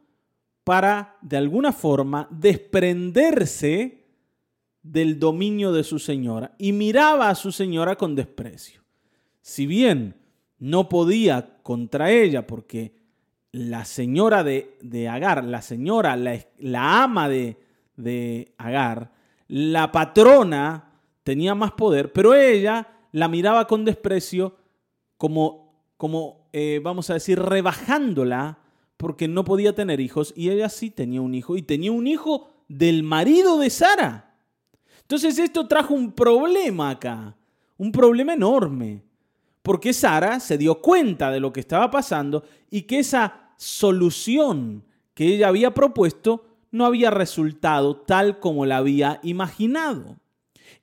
para, 0.64 1.18
de 1.20 1.36
alguna 1.36 1.72
forma, 1.72 2.26
desprenderse 2.30 4.06
del 4.82 5.18
dominio 5.18 5.70
de 5.70 5.84
su 5.84 5.98
señora 5.98 6.54
y 6.56 6.72
miraba 6.72 7.28
a 7.28 7.34
su 7.34 7.52
señora 7.52 7.96
con 7.96 8.14
desprecio. 8.14 8.80
Si 9.42 9.66
bien 9.66 10.14
no 10.58 10.88
podía 10.88 11.58
contra 11.62 12.10
ella 12.10 12.46
porque 12.46 12.94
la 13.50 13.84
señora 13.84 14.42
de, 14.42 14.78
de 14.80 15.10
Agar, 15.10 15.44
la 15.44 15.60
señora, 15.60 16.16
la, 16.16 16.38
la 16.58 17.02
ama 17.02 17.28
de, 17.28 17.72
de 18.02 18.54
Agar, 18.59 19.12
la 19.49 19.92
patrona 19.92 20.92
tenía 21.25 21.54
más 21.54 21.73
poder, 21.73 22.12
pero 22.12 22.35
ella 22.35 22.88
la 23.12 23.28
miraba 23.28 23.66
con 23.66 23.85
desprecio 23.85 24.56
como, 25.16 25.75
como 25.97 26.49
eh, 26.52 26.80
vamos 26.82 27.11
a 27.11 27.14
decir, 27.14 27.38
rebajándola 27.38 28.59
porque 28.97 29.28
no 29.28 29.44
podía 29.44 29.75
tener 29.75 30.00
hijos 30.00 30.32
y 30.37 30.50
ella 30.50 30.68
sí 30.68 30.90
tenía 30.90 31.21
un 31.21 31.35
hijo 31.35 31.56
y 31.56 31.62
tenía 31.62 31.92
un 31.92 32.06
hijo 32.06 32.49
del 32.68 33.02
marido 33.02 33.59
de 33.59 33.71
Sara. 33.71 34.37
Entonces 35.00 35.38
esto 35.38 35.66
trajo 35.66 35.94
un 35.94 36.12
problema 36.12 36.90
acá, 36.90 37.37
un 37.76 37.92
problema 37.92 38.35
enorme, 38.35 39.02
porque 39.62 39.92
Sara 39.92 40.40
se 40.40 40.56
dio 40.56 40.80
cuenta 40.80 41.30
de 41.30 41.40
lo 41.40 41.52
que 41.52 41.61
estaba 41.61 41.90
pasando 41.90 42.44
y 42.71 42.82
que 42.82 43.00
esa 43.00 43.50
solución 43.56 44.85
que 45.14 45.26
ella 45.26 45.49
había 45.49 45.75
propuesto 45.75 46.51
no 46.73 46.87
había 46.87 47.11
resultado 47.11 47.97
tal 47.97 48.41
como 48.41 48.67
la 48.67 48.79
había 48.79 49.21
imaginado. 49.23 50.17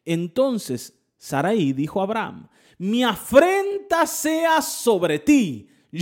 Entonces 0.06 0.98
Saraí 1.18 1.74
dijo 1.74 2.00
a 2.00 2.04
Abraham, 2.06 2.48
mi 2.78 3.04
afrenta 3.04 4.08
sea 4.08 4.62
sobre 4.62 5.20
ti. 5.20 5.68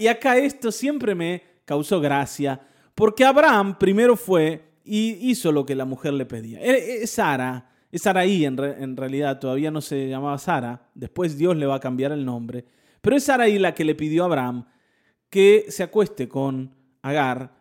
Y 0.00 0.08
acá 0.08 0.36
esto 0.36 0.72
siempre 0.72 1.14
me 1.14 1.44
causó 1.64 2.00
gracia, 2.00 2.60
porque 2.92 3.24
Abraham 3.24 3.78
primero 3.78 4.16
fue 4.16 4.72
y 4.84 5.30
hizo 5.30 5.52
lo 5.52 5.64
que 5.64 5.76
la 5.76 5.84
mujer 5.84 6.14
le 6.14 6.26
pedía. 6.26 6.58
Es 6.60 7.12
Sara, 7.12 7.70
es 7.92 8.02
Saraí 8.02 8.44
en, 8.44 8.58
en 8.58 8.96
realidad, 8.96 9.38
todavía 9.38 9.70
no 9.70 9.80
se 9.80 10.08
llamaba 10.08 10.38
Sara, 10.38 10.88
después 10.92 11.38
Dios 11.38 11.56
le 11.56 11.66
va 11.66 11.76
a 11.76 11.80
cambiar 11.80 12.10
el 12.10 12.24
nombre, 12.24 12.64
pero 13.00 13.14
es 13.14 13.22
Saraí 13.22 13.60
la 13.60 13.72
que 13.72 13.84
le 13.84 13.94
pidió 13.94 14.24
a 14.24 14.26
Abraham 14.26 14.66
que 15.28 15.66
se 15.68 15.84
acueste 15.84 16.28
con 16.28 16.74
Agar, 17.02 17.59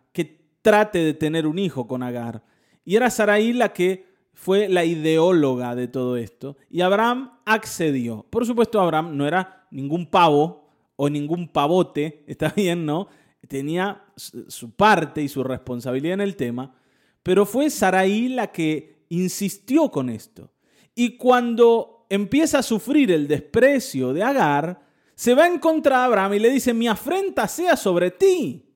trate 0.62 1.00
de 1.00 1.14
tener 1.14 1.48
un 1.48 1.60
hijo 1.60 1.88
con 1.88 2.04
Agar. 2.04 2.44
Y 2.86 2.96
era 2.96 3.10
Saraí 3.10 3.54
la 3.54 3.74
que 3.74 4.10
fue 4.34 4.70
la 4.70 4.86
ideóloga 4.86 5.76
de 5.76 5.90
todo 5.90 6.16
esto 6.16 6.56
y 6.70 6.80
Abraham 6.80 7.32
accedió. 7.46 8.26
Por 8.30 8.46
supuesto, 8.46 8.80
Abraham 8.80 9.18
no 9.18 9.28
era 9.28 9.68
ningún 9.70 10.06
pavo 10.10 10.70
o 10.96 11.10
ningún 11.10 11.50
pavote, 11.50 12.24
está 12.28 12.54
bien, 12.56 12.86
¿no? 12.86 13.10
Tenía 13.48 14.06
su 14.16 14.72
parte 14.72 15.22
y 15.22 15.28
su 15.28 15.44
responsabilidad 15.44 16.16
en 16.16 16.22
el 16.22 16.36
tema, 16.36 16.74
pero 17.22 17.46
fue 17.46 17.70
Saraí 17.70 18.30
la 18.30 18.48
que 18.52 19.06
insistió 19.10 19.90
con 19.92 20.10
esto. 20.10 20.52
Y 20.96 21.18
cuando 21.18 22.06
empieza 22.10 22.60
a 22.60 22.64
sufrir 22.64 23.12
el 23.12 23.28
desprecio 23.28 24.14
de 24.14 24.24
Agar, 24.24 24.82
se 25.16 25.34
va 25.36 25.48
en 25.48 25.60
contra 25.60 26.00
de 26.00 26.04
Abraham 26.06 26.36
y 26.36 26.40
le 26.40 26.50
dice, 26.50 26.74
mi 26.74 26.88
afrenta 26.88 27.48
sea 27.48 27.76
sobre 27.76 28.12
ti. 28.12 28.69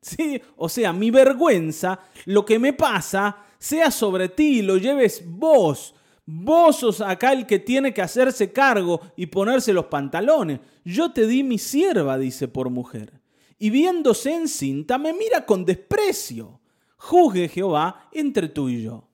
¿Sí? 0.00 0.40
O 0.56 0.68
sea, 0.68 0.92
mi 0.92 1.10
vergüenza, 1.10 2.00
lo 2.24 2.44
que 2.44 2.58
me 2.58 2.72
pasa, 2.72 3.44
sea 3.58 3.90
sobre 3.90 4.30
ti 4.30 4.62
lo 4.62 4.78
lleves 4.78 5.22
vos. 5.26 5.94
Vos 6.24 6.76
sos 6.76 7.00
acá 7.00 7.32
el 7.32 7.46
que 7.46 7.58
tiene 7.58 7.92
que 7.92 8.02
hacerse 8.02 8.52
cargo 8.52 9.00
y 9.16 9.26
ponerse 9.26 9.72
los 9.72 9.86
pantalones. 9.86 10.60
Yo 10.84 11.12
te 11.12 11.26
di 11.26 11.42
mi 11.42 11.58
sierva, 11.58 12.18
dice 12.18 12.48
por 12.48 12.70
mujer. 12.70 13.20
Y 13.58 13.70
viéndose 13.70 14.34
encinta, 14.34 14.96
me 14.96 15.12
mira 15.12 15.44
con 15.44 15.64
desprecio. 15.64 16.60
Juzgue 16.96 17.48
Jehová 17.48 18.08
entre 18.12 18.48
tú 18.48 18.68
y 18.68 18.82
yo. 18.82 19.08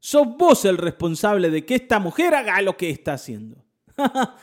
Sos 0.00 0.36
vos 0.36 0.64
el 0.64 0.76
responsable 0.76 1.50
de 1.50 1.64
que 1.64 1.76
esta 1.76 1.98
mujer 2.00 2.34
haga 2.34 2.60
lo 2.60 2.76
que 2.76 2.90
está 2.90 3.14
haciendo. 3.14 3.64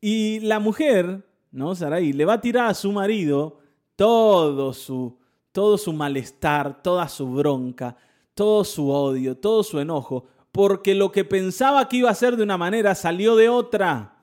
y 0.00 0.40
la 0.40 0.60
mujer, 0.60 1.26
¿no? 1.50 1.74
Sarai, 1.74 2.12
le 2.12 2.24
va 2.24 2.34
a 2.34 2.40
tirar 2.40 2.66
a 2.68 2.74
su 2.74 2.92
marido 2.92 3.63
todo 3.96 4.72
su, 4.72 5.18
todo 5.52 5.78
su 5.78 5.92
malestar, 5.92 6.82
toda 6.82 7.08
su 7.08 7.28
bronca, 7.30 7.96
todo 8.34 8.64
su 8.64 8.90
odio, 8.90 9.36
todo 9.36 9.62
su 9.62 9.78
enojo, 9.78 10.26
porque 10.52 10.94
lo 10.94 11.12
que 11.12 11.24
pensaba 11.24 11.88
que 11.88 11.98
iba 11.98 12.10
a 12.10 12.14
ser 12.14 12.36
de 12.36 12.42
una 12.42 12.56
manera 12.56 12.94
salió 12.94 13.36
de 13.36 13.48
otra. 13.48 14.18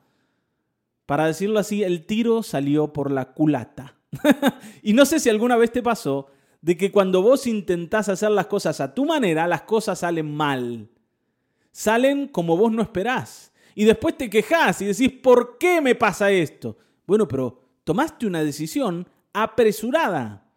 Para 1.06 1.26
decirlo 1.26 1.58
así, 1.58 1.82
el 1.82 2.06
tiro 2.06 2.42
salió 2.42 2.92
por 2.92 3.10
la 3.10 3.32
culata. 3.32 3.96
y 4.82 4.92
no 4.92 5.04
sé 5.04 5.20
si 5.20 5.28
alguna 5.28 5.56
vez 5.56 5.72
te 5.72 5.82
pasó 5.82 6.28
de 6.60 6.76
que 6.76 6.92
cuando 6.92 7.22
vos 7.22 7.46
intentás 7.46 8.08
hacer 8.08 8.30
las 8.30 8.46
cosas 8.46 8.80
a 8.80 8.94
tu 8.94 9.04
manera, 9.04 9.46
las 9.46 9.62
cosas 9.62 9.98
salen 9.98 10.34
mal. 10.34 10.88
Salen 11.72 12.28
como 12.28 12.56
vos 12.56 12.70
no 12.70 12.82
esperás. 12.82 13.52
Y 13.74 13.84
después 13.84 14.16
te 14.16 14.30
quejás 14.30 14.80
y 14.82 14.86
decís, 14.86 15.10
¿por 15.22 15.58
qué 15.58 15.80
me 15.80 15.94
pasa 15.94 16.30
esto? 16.30 16.76
Bueno, 17.06 17.26
pero 17.26 17.60
tomaste 17.84 18.26
una 18.26 18.44
decisión 18.44 19.08
apresurada. 19.32 20.48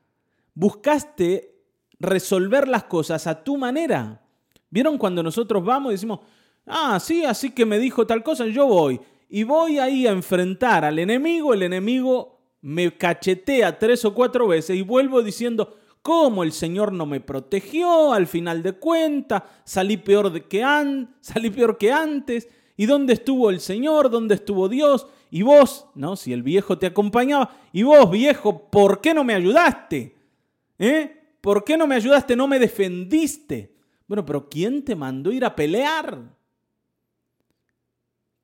Buscaste 0.54 1.56
resolver 2.00 2.68
las 2.68 2.86
cosas 2.86 3.28
a 3.28 3.44
tu 3.44 3.58
manera. 3.58 4.22
¿Vieron 4.70 4.98
cuando 4.98 5.24
nosotros 5.24 5.64
vamos 5.64 5.92
y 5.92 5.96
decimos, 5.96 6.20
ah, 6.66 7.00
sí, 7.00 7.24
así 7.24 7.52
que 7.52 7.66
me 7.66 7.80
dijo 7.80 8.06
tal 8.06 8.24
cosa, 8.24 8.46
yo 8.48 8.68
voy. 8.68 9.00
Y 9.30 9.44
voy 9.44 9.80
ahí 9.80 10.08
a 10.08 10.12
enfrentar 10.12 10.86
al 10.86 11.00
enemigo, 11.00 11.54
el 11.54 11.64
enemigo 11.64 12.36
me 12.62 12.96
cachetea 12.98 13.78
tres 13.78 14.06
o 14.06 14.14
cuatro 14.14 14.48
veces 14.48 14.76
y 14.76 14.82
vuelvo 14.82 15.22
diciendo, 15.22 15.78
¿cómo 16.02 16.44
el 16.44 16.52
Señor 16.52 16.94
no 16.94 17.06
me 17.06 17.20
protegió? 17.20 18.14
Al 18.14 18.28
final 18.28 18.64
de 18.64 18.74
cuentas, 18.74 19.44
salí 19.64 19.98
peor, 19.98 20.32
de 20.32 20.46
que 20.46 20.64
an 20.64 21.16
salí 21.22 21.50
peor 21.50 21.78
que 21.78 21.92
antes. 21.92 22.48
¿Y 22.78 22.88
dónde 22.88 23.14
estuvo 23.14 23.50
el 23.50 23.60
Señor? 23.60 24.10
¿Dónde 24.10 24.36
estuvo 24.36 24.68
Dios? 24.68 25.08
Y 25.32 25.42
vos, 25.42 25.88
¿no? 25.96 26.16
Si 26.16 26.34
el 26.34 26.44
viejo 26.44 26.78
te 26.78 26.86
acompañaba, 26.88 27.58
y 27.74 27.84
vos, 27.84 28.10
viejo, 28.10 28.70
¿por 28.70 29.02
qué 29.02 29.14
no 29.14 29.24
me 29.24 29.34
ayudaste? 29.34 30.16
¿Eh? 30.80 31.22
¿Por 31.42 31.64
qué 31.64 31.78
no 31.78 31.88
me 31.88 31.96
ayudaste? 31.96 32.36
No 32.36 32.48
me 32.48 32.60
defendiste. 32.60 33.76
Bueno, 34.08 34.26
pero 34.26 34.48
¿quién 34.50 34.84
te 34.84 34.96
mandó 34.96 35.32
ir 35.32 35.46
a 35.46 35.56
pelear? 35.56 36.36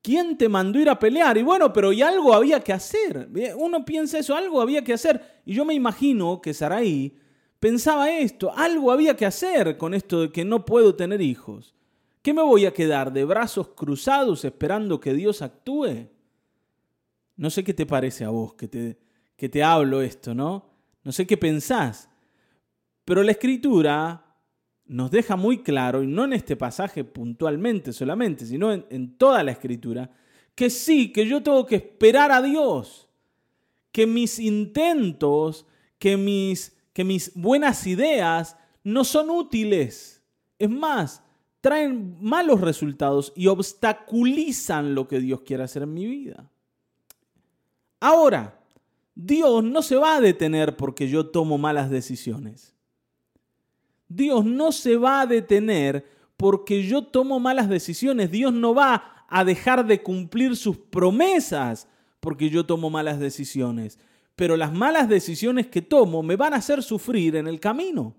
¿Quién 0.02 0.36
te 0.36 0.48
mandó 0.48 0.80
ir 0.80 0.90
a 0.90 0.98
pelear? 0.98 1.38
Y 1.38 1.42
bueno, 1.42 1.72
pero 1.72 1.92
y 1.92 2.02
algo 2.02 2.34
había 2.34 2.60
que 2.60 2.72
hacer. 2.72 3.28
Uno 3.56 3.84
piensa 3.84 4.18
eso, 4.18 4.34
algo 4.34 4.60
había 4.60 4.82
que 4.82 4.92
hacer. 4.92 5.40
Y 5.46 5.54
yo 5.54 5.64
me 5.64 5.74
imagino 5.74 6.40
que 6.40 6.52
Saraí 6.52 7.16
pensaba 7.60 8.10
esto, 8.10 8.52
algo 8.56 8.90
había 8.90 9.16
que 9.16 9.24
hacer 9.24 9.78
con 9.78 9.94
esto 9.94 10.22
de 10.22 10.32
que 10.32 10.44
no 10.44 10.64
puedo 10.64 10.96
tener 10.96 11.20
hijos. 11.20 11.76
¿Qué 12.20 12.34
me 12.34 12.42
voy 12.42 12.66
a 12.66 12.72
quedar 12.72 13.12
de 13.12 13.24
brazos 13.24 13.68
cruzados 13.68 14.44
esperando 14.44 15.00
que 15.00 15.14
Dios 15.14 15.42
actúe? 15.42 16.08
No 17.36 17.50
sé 17.50 17.64
qué 17.64 17.74
te 17.74 17.86
parece 17.86 18.24
a 18.24 18.30
vos 18.30 18.54
que 18.54 18.68
te, 18.68 18.98
que 19.36 19.48
te 19.48 19.62
hablo 19.62 20.02
esto, 20.02 20.34
¿no? 20.34 20.70
No 21.02 21.12
sé 21.12 21.26
qué 21.26 21.36
pensás. 21.36 22.08
Pero 23.04 23.22
la 23.22 23.32
escritura 23.32 24.32
nos 24.86 25.10
deja 25.10 25.36
muy 25.36 25.62
claro, 25.62 26.02
y 26.02 26.06
no 26.06 26.24
en 26.24 26.34
este 26.34 26.56
pasaje 26.56 27.04
puntualmente 27.04 27.92
solamente, 27.92 28.44
sino 28.44 28.72
en, 28.72 29.16
toda 29.16 29.42
la 29.42 29.52
escritura, 29.52 30.10
que 30.54 30.70
sí, 30.70 31.12
que 31.12 31.26
yo 31.26 31.42
tengo 31.42 31.64
que 31.66 31.76
esperar 31.76 32.30
a 32.30 32.42
Dios, 32.42 33.08
que 33.90 34.06
mis 34.06 34.38
intentos, 34.38 35.66
que 35.98 36.16
mis, 36.16 36.76
que 36.92 37.04
mis 37.04 37.32
buenas 37.34 37.86
ideas 37.86 38.56
no 38.84 39.04
son 39.04 39.30
útiles. 39.30 40.22
Es 40.58 40.70
más, 40.70 41.22
traen 41.60 42.16
malos 42.20 42.60
resultados 42.60 43.32
y 43.34 43.46
obstaculizan 43.46 44.94
lo 44.94 45.08
que 45.08 45.20
Dios 45.20 45.40
quiere 45.42 45.62
hacer 45.62 45.84
en 45.84 45.94
mi 45.94 46.06
vida. 46.06 46.50
Ahora, 48.02 48.58
Dios 49.14 49.62
no 49.62 49.80
se 49.80 49.94
va 49.94 50.16
a 50.16 50.20
detener 50.20 50.76
porque 50.76 51.06
yo 51.06 51.26
tomo 51.26 51.56
malas 51.56 51.88
decisiones. 51.88 52.74
Dios 54.08 54.44
no 54.44 54.72
se 54.72 54.96
va 54.96 55.20
a 55.20 55.26
detener 55.26 56.04
porque 56.36 56.82
yo 56.82 57.04
tomo 57.04 57.38
malas 57.38 57.68
decisiones. 57.68 58.32
Dios 58.32 58.52
no 58.52 58.74
va 58.74 59.24
a 59.28 59.44
dejar 59.44 59.86
de 59.86 60.02
cumplir 60.02 60.56
sus 60.56 60.76
promesas 60.76 61.86
porque 62.18 62.50
yo 62.50 62.66
tomo 62.66 62.90
malas 62.90 63.20
decisiones. 63.20 64.00
Pero 64.34 64.56
las 64.56 64.72
malas 64.72 65.08
decisiones 65.08 65.68
que 65.68 65.80
tomo 65.80 66.24
me 66.24 66.34
van 66.34 66.54
a 66.54 66.56
hacer 66.56 66.82
sufrir 66.82 67.36
en 67.36 67.46
el 67.46 67.60
camino. 67.60 68.16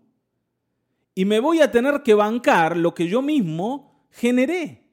Y 1.13 1.25
me 1.25 1.41
voy 1.41 1.59
a 1.59 1.71
tener 1.71 2.03
que 2.03 2.13
bancar 2.13 2.77
lo 2.77 2.93
que 2.93 3.09
yo 3.09 3.21
mismo 3.21 4.07
generé. 4.11 4.87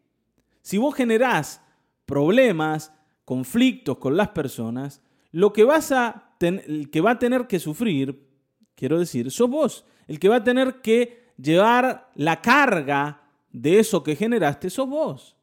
Si 0.63 0.79
vos 0.79 0.97
generás 0.97 1.63
problemas, 2.07 2.93
conflictos 3.31 3.99
con 3.99 4.17
las 4.17 4.31
personas, 4.31 5.03
lo 5.31 5.53
que 5.53 5.63
vas 5.63 5.93
a 5.93 6.35
el 6.41 6.91
que 6.91 7.01
va 7.01 7.13
a 7.13 7.19
tener 7.21 7.47
que 7.47 7.61
sufrir, 7.61 8.27
quiero 8.75 8.99
decir, 8.99 9.31
sos 9.31 9.49
vos. 9.49 9.85
El 10.09 10.19
que 10.19 10.29
va 10.29 10.39
a 10.39 10.43
tener 10.43 10.81
que 10.81 11.29
llevar 11.37 12.11
la 12.17 12.43
carga 12.43 13.23
de 13.53 13.79
eso 13.79 14.03
que 14.03 14.17
generaste, 14.17 14.69
sos 14.69 14.89
vos. 14.89 15.37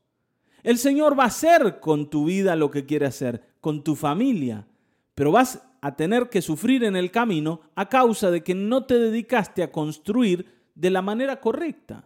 El 0.64 0.78
Señor 0.78 1.18
va 1.18 1.24
a 1.24 1.28
hacer 1.28 1.80
con 1.80 2.10
tu 2.10 2.26
vida 2.26 2.58
lo 2.58 2.70
que 2.70 2.86
quiere 2.86 3.06
hacer, 3.06 3.42
con 3.62 3.86
tu 3.86 3.96
familia, 3.96 4.68
pero 5.16 5.32
vas 5.32 5.62
a 5.80 5.96
tener 5.96 6.28
que 6.28 6.42
sufrir 6.42 6.84
en 6.84 6.98
el 6.98 7.10
camino 7.10 7.62
a 7.74 7.88
causa 7.88 8.32
de 8.32 8.44
que 8.44 8.54
no 8.54 8.84
te 8.84 9.00
dedicaste 9.00 9.64
a 9.64 9.72
construir 9.72 10.46
de 10.76 10.90
la 10.90 11.02
manera 11.02 11.40
correcta. 11.40 12.04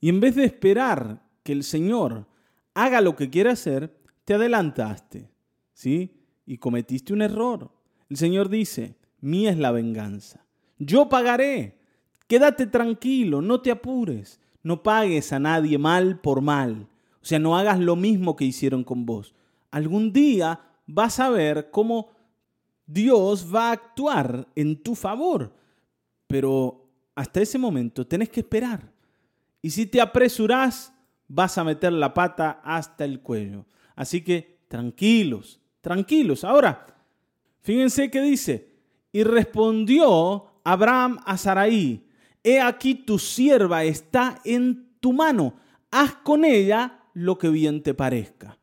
Y 0.00 0.08
en 0.08 0.18
vez 0.18 0.34
de 0.34 0.46
esperar 0.46 1.22
que 1.44 1.52
el 1.52 1.62
Señor 1.62 2.26
haga 2.74 3.00
lo 3.00 3.14
que 3.14 3.30
quiere 3.30 3.50
hacer, 3.50 3.96
te 4.26 4.34
adelantaste, 4.34 5.30
¿sí? 5.72 6.20
Y 6.44 6.58
cometiste 6.58 7.12
un 7.12 7.22
error. 7.22 7.70
El 8.10 8.16
Señor 8.16 8.48
dice, 8.48 8.96
mía 9.20 9.50
es 9.50 9.56
la 9.56 9.70
venganza. 9.70 10.44
Yo 10.78 11.08
pagaré. 11.08 11.78
Quédate 12.26 12.66
tranquilo, 12.66 13.40
no 13.40 13.62
te 13.62 13.70
apures. 13.70 14.40
No 14.64 14.82
pagues 14.82 15.32
a 15.32 15.38
nadie 15.38 15.78
mal 15.78 16.20
por 16.20 16.40
mal. 16.40 16.88
O 17.22 17.24
sea, 17.24 17.38
no 17.38 17.56
hagas 17.56 17.78
lo 17.78 17.94
mismo 17.94 18.34
que 18.34 18.44
hicieron 18.44 18.82
con 18.82 19.06
vos. 19.06 19.32
Algún 19.70 20.12
día 20.12 20.60
vas 20.88 21.20
a 21.20 21.30
ver 21.30 21.70
cómo 21.70 22.10
Dios 22.84 23.54
va 23.54 23.68
a 23.68 23.72
actuar 23.72 24.48
en 24.56 24.82
tu 24.82 24.96
favor. 24.96 25.54
Pero 26.26 26.90
hasta 27.14 27.40
ese 27.40 27.58
momento 27.58 28.04
tenés 28.04 28.28
que 28.28 28.40
esperar. 28.40 28.92
Y 29.62 29.70
si 29.70 29.86
te 29.86 30.00
apresurás, 30.00 30.92
vas 31.28 31.58
a 31.58 31.64
meter 31.64 31.92
la 31.92 32.12
pata 32.12 32.60
hasta 32.64 33.04
el 33.04 33.20
cuello. 33.20 33.66
Así 33.96 34.20
que 34.20 34.60
tranquilos, 34.68 35.60
tranquilos. 35.80 36.44
Ahora, 36.44 36.86
fíjense 37.62 38.10
que 38.10 38.20
dice, 38.20 38.76
y 39.10 39.24
respondió 39.24 40.60
Abraham 40.62 41.18
a 41.24 41.36
Sarai, 41.38 42.06
he 42.44 42.60
aquí 42.60 42.94
tu 42.94 43.18
sierva 43.18 43.82
está 43.82 44.40
en 44.44 44.96
tu 45.00 45.12
mano, 45.12 45.54
haz 45.90 46.14
con 46.16 46.44
ella 46.44 47.00
lo 47.14 47.38
que 47.38 47.48
bien 47.48 47.82
te 47.82 47.94
parezca. 47.94 48.58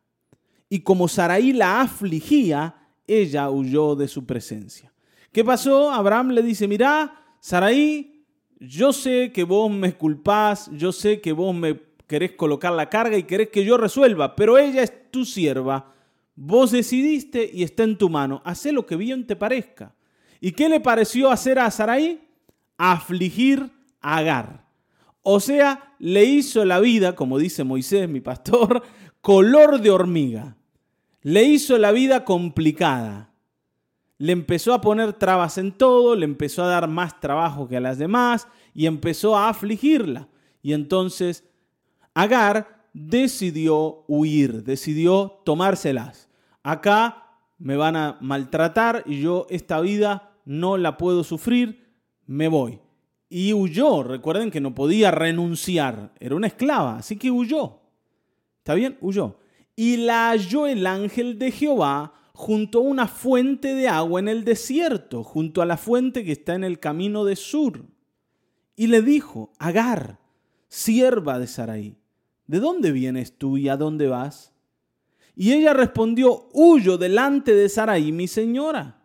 Y 0.70 0.82
como 0.82 1.08
Sarai 1.08 1.52
la 1.52 1.82
afligía, 1.82 2.76
ella 3.08 3.50
huyó 3.50 3.96
de 3.96 4.08
su 4.08 4.26
presencia. 4.26 4.94
¿Qué 5.32 5.44
pasó? 5.44 5.92
Abraham 5.92 6.30
le 6.30 6.44
dice, 6.44 6.68
mira, 6.68 7.36
Sarai, 7.40 8.24
yo 8.60 8.94
sé 8.94 9.32
que 9.32 9.44
vos 9.44 9.72
me 9.72 9.94
culpás, 9.94 10.70
yo 10.74 10.92
sé 10.92 11.20
que 11.20 11.32
vos 11.32 11.54
me 11.56 11.93
querés 12.08 12.34
colocar 12.34 12.74
la 12.74 12.90
carga 12.90 13.18
y 13.18 13.24
querés 13.24 13.50
que 13.50 13.66
yo 13.66 13.78
resuelva, 13.78 14.36
pero 14.36 14.58
ella 14.58 14.84
es 14.84 15.12
tu 15.12 15.26
sierva. 15.26 15.94
Vos 16.36 16.72
decidiste 16.72 17.50
y 17.52 17.64
está 17.64 17.84
en 17.84 17.98
tu 17.98 18.10
mano. 18.10 18.42
Haz 18.46 18.66
lo 18.66 18.86
que 18.86 18.96
bien 18.96 19.28
te 19.28 19.36
parezca. 19.36 19.94
¿Y 20.40 20.52
qué 20.52 20.68
le 20.68 20.80
pareció 20.80 21.32
hacer 21.32 21.60
a 21.60 21.72
Sarai? 21.72 22.22
Afligir 22.78 23.72
a 24.02 24.18
Agar. 24.18 24.66
O 25.22 25.40
sea, 25.40 25.96
le 26.00 26.26
hizo 26.26 26.66
la 26.66 26.80
vida, 26.80 27.16
como 27.16 27.38
dice 27.38 27.64
Moisés, 27.64 28.10
mi 28.10 28.20
pastor, 28.20 28.84
color 29.22 29.80
de 29.80 29.90
hormiga. 29.90 30.58
Le 31.22 31.44
hizo 31.44 31.78
la 31.78 31.92
vida 31.94 32.26
complicada. 32.26 33.32
Le 34.18 34.34
empezó 34.34 34.74
a 34.74 34.82
poner 34.82 35.14
trabas 35.14 35.58
en 35.58 35.72
todo, 35.72 36.16
le 36.16 36.26
empezó 36.26 36.64
a 36.64 36.68
dar 36.68 36.88
más 36.88 37.20
trabajo 37.20 37.68
que 37.68 37.78
a 37.78 37.82
las 37.82 37.98
demás 37.98 38.48
y 38.74 38.86
empezó 38.86 39.38
a 39.38 39.50
afligirla. 39.50 40.28
Y 40.62 40.74
entonces 40.74 41.46
Agar 42.14 42.88
decidió 42.94 44.06
huir, 44.08 44.64
decidió 44.64 45.42
tomárselas. 45.44 46.30
Acá 46.62 47.24
me 47.58 47.76
van 47.76 47.96
a 47.96 48.18
maltratar 48.22 49.04
y 49.06 49.22
yo 49.22 49.48
esta 49.50 49.82
vida 49.82 50.36
no 50.46 50.78
la 50.78 50.98
puedo 50.98 51.24
sufrir, 51.24 51.96
me 52.26 52.48
voy. 52.48 52.80
Y 53.30 53.54
huyó, 53.54 54.04
recuerden 54.04 54.52
que 54.52 54.62
no 54.62 54.76
podía 54.76 55.10
renunciar, 55.10 56.14
era 56.20 56.36
una 56.36 56.48
esclava, 56.48 56.98
así 56.98 57.18
que 57.18 57.32
huyó. 57.32 57.80
¿Está 58.60 58.76
bien? 58.76 58.98
Huyó. 59.02 59.40
Y 59.76 59.98
la 59.98 60.30
halló 60.30 60.68
el 60.68 60.86
ángel 60.86 61.40
de 61.40 61.52
Jehová 61.52 62.14
junto 62.34 62.80
a 62.80 62.84
una 62.84 63.08
fuente 63.08 63.74
de 63.74 63.88
agua 63.88 64.20
en 64.20 64.28
el 64.28 64.44
desierto, 64.44 65.24
junto 65.24 65.62
a 65.62 65.66
la 65.66 65.78
fuente 65.78 66.24
que 66.24 66.32
está 66.32 66.54
en 66.54 66.64
el 66.64 66.80
camino 66.80 67.26
de 67.26 67.36
Sur. 67.36 67.86
Y 68.76 68.88
le 68.88 69.02
dijo, 69.02 69.52
Agar, 69.58 70.20
sierva 70.68 71.40
de 71.40 71.48
Sarai, 71.48 71.98
¿de 72.48 72.60
dónde 72.60 72.92
vienes 72.92 73.38
tú 73.38 73.58
y 73.58 73.70
a 73.70 73.78
dónde 73.78 74.08
vas? 74.08 74.54
Y 75.36 75.52
ella 75.54 75.74
respondió, 75.74 76.48
huyo 76.54 76.98
delante 76.98 77.54
de 77.56 77.70
Sarai, 77.70 78.12
mi 78.12 78.28
señora. 78.28 79.02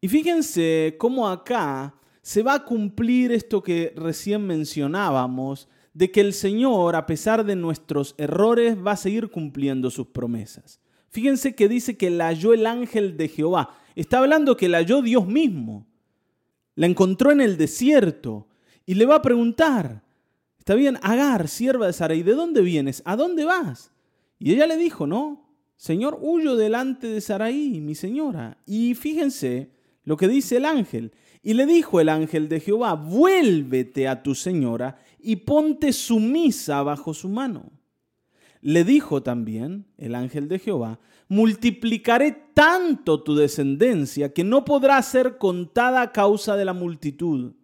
Y 0.00 0.08
fíjense 0.08 0.96
cómo 0.98 1.28
acá 1.28 1.94
se 2.22 2.42
va 2.42 2.54
a 2.54 2.64
cumplir 2.64 3.32
esto 3.32 3.62
que 3.62 3.92
recién 3.96 4.46
mencionábamos, 4.46 5.68
de 5.94 6.10
que 6.10 6.20
el 6.20 6.32
Señor, 6.32 6.96
a 6.96 7.06
pesar 7.06 7.44
de 7.44 7.56
nuestros 7.56 8.14
errores, 8.16 8.76
va 8.78 8.92
a 8.92 8.96
seguir 8.96 9.30
cumpliendo 9.30 9.90
sus 9.90 10.06
promesas. 10.06 10.80
Fíjense 11.10 11.54
que 11.54 11.68
dice 11.68 11.98
que 11.98 12.10
la 12.10 12.28
halló 12.28 12.54
el 12.54 12.66
ángel 12.66 13.18
de 13.18 13.28
Jehová. 13.28 13.76
Está 13.94 14.18
hablando 14.18 14.56
que 14.56 14.68
la 14.68 14.78
halló 14.78 15.02
Dios 15.02 15.26
mismo. 15.26 15.86
La 16.74 16.86
encontró 16.86 17.30
en 17.30 17.42
el 17.42 17.58
desierto 17.58 18.48
y 18.86 18.94
le 18.94 19.04
va 19.04 19.16
a 19.16 19.22
preguntar, 19.22 20.02
Está 20.62 20.76
bien, 20.76 20.96
Agar, 21.02 21.48
sierva 21.48 21.88
de 21.88 21.92
Sarai, 21.92 22.22
¿de 22.22 22.34
dónde 22.34 22.60
vienes? 22.60 23.02
¿A 23.04 23.16
dónde 23.16 23.44
vas? 23.44 23.90
Y 24.38 24.52
ella 24.52 24.68
le 24.68 24.76
dijo, 24.76 25.08
no, 25.08 25.44
Señor, 25.74 26.18
huyo 26.20 26.54
delante 26.54 27.08
de 27.08 27.20
Sarai, 27.20 27.80
mi 27.80 27.96
señora. 27.96 28.58
Y 28.64 28.94
fíjense 28.94 29.72
lo 30.04 30.16
que 30.16 30.28
dice 30.28 30.58
el 30.58 30.66
ángel. 30.66 31.14
Y 31.42 31.54
le 31.54 31.66
dijo 31.66 31.98
el 31.98 32.08
ángel 32.08 32.48
de 32.48 32.60
Jehová, 32.60 32.94
vuélvete 32.94 34.06
a 34.06 34.22
tu 34.22 34.36
señora 34.36 35.00
y 35.18 35.34
ponte 35.34 35.92
sumisa 35.92 36.80
bajo 36.84 37.12
su 37.12 37.28
mano. 37.28 37.72
Le 38.60 38.84
dijo 38.84 39.20
también 39.20 39.86
el 39.98 40.14
ángel 40.14 40.46
de 40.46 40.60
Jehová, 40.60 41.00
multiplicaré 41.26 42.50
tanto 42.54 43.24
tu 43.24 43.34
descendencia 43.34 44.32
que 44.32 44.44
no 44.44 44.64
podrá 44.64 45.02
ser 45.02 45.38
contada 45.38 46.02
a 46.02 46.12
causa 46.12 46.56
de 46.56 46.66
la 46.66 46.72
multitud. 46.72 47.54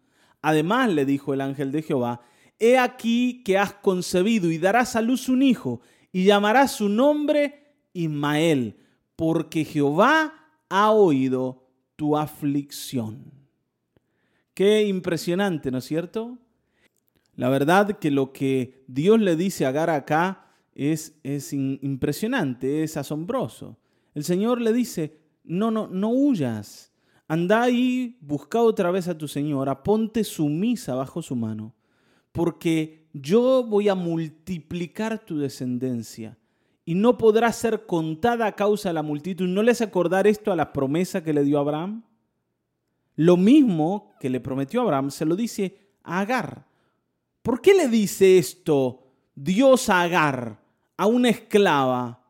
Además 0.42 0.92
le 0.92 1.04
dijo 1.04 1.32
el 1.32 1.42
ángel 1.42 1.70
de 1.70 1.82
Jehová, 1.82 2.22
He 2.59 2.77
aquí 2.77 3.42
que 3.44 3.57
has 3.57 3.73
concebido 3.73 4.51
y 4.51 4.59
darás 4.59 4.97
a 4.97 5.03
luz 5.03 5.29
un 5.29 5.42
hijo 5.42 5.81
y 6.12 6.25
llamarás 6.25 6.73
su 6.73 6.88
nombre 6.88 7.75
Ismael, 7.92 8.77
porque 9.14 9.64
Jehová 9.64 10.35
ha 10.68 10.90
oído 10.90 11.68
tu 11.97 12.16
aflicción. 12.16 13.33
Qué 14.55 14.83
impresionante, 14.83 15.71
¿no 15.71 15.79
es 15.79 15.85
cierto? 15.85 16.38
La 17.37 17.49
verdad 17.49 17.99
que 17.99 18.11
lo 18.11 18.33
que 18.33 18.83
Dios 18.88 19.21
le 19.21 19.37
dice 19.37 19.64
a 19.64 19.68
Agar 19.68 19.90
acá 19.90 20.47
es, 20.75 21.14
es 21.23 21.53
impresionante, 21.53 22.83
es 22.83 22.97
asombroso. 22.97 23.79
El 24.14 24.25
Señor 24.25 24.61
le 24.61 24.73
dice, 24.73 25.21
no, 25.44 25.71
no, 25.71 25.87
no 25.87 26.09
huyas. 26.09 26.92
Anda 27.29 27.71
y 27.71 28.16
busca 28.21 28.61
otra 28.61 28.90
vez 28.90 29.07
a 29.07 29.16
tu 29.16 29.29
señora, 29.29 29.85
ponte 29.85 30.25
sumisa 30.25 30.97
bajo 30.97 31.23
su 31.23 31.37
mano 31.37 31.75
porque 32.38 33.09
yo 33.12 33.64
voy 33.64 33.88
a 33.88 33.96
multiplicar 33.96 35.18
tu 35.18 35.38
descendencia 35.38 36.38
y 36.85 36.94
no 36.94 37.18
podrá 37.18 37.53
ser 37.53 37.85
contada 37.85 38.46
a 38.46 38.55
causa 38.55 38.90
de 38.90 38.92
la 38.92 39.03
multitud. 39.03 39.48
¿No 39.48 39.61
les 39.61 39.81
acordar 39.81 40.29
esto 40.29 40.53
a 40.53 40.57
la 40.57 40.72
promesa 40.72 41.24
que 41.24 41.33
le 41.33 41.42
dio 41.42 41.59
Abraham? 41.59 42.05
Lo 43.16 43.37
mismo 43.37 44.12
que 44.20 44.31
le 44.31 44.38
prometió 44.38 44.83
Abraham 44.83 45.11
se 45.11 45.24
lo 45.24 45.35
dice 45.35 45.79
a 46.05 46.20
Agar. 46.20 46.64
¿Por 47.42 47.61
qué 47.61 47.74
le 47.74 47.88
dice 47.88 48.38
esto 48.38 49.03
Dios 49.35 49.88
a 49.88 50.03
Agar, 50.03 50.61
a 50.96 51.07
una 51.09 51.31
esclava? 51.31 52.22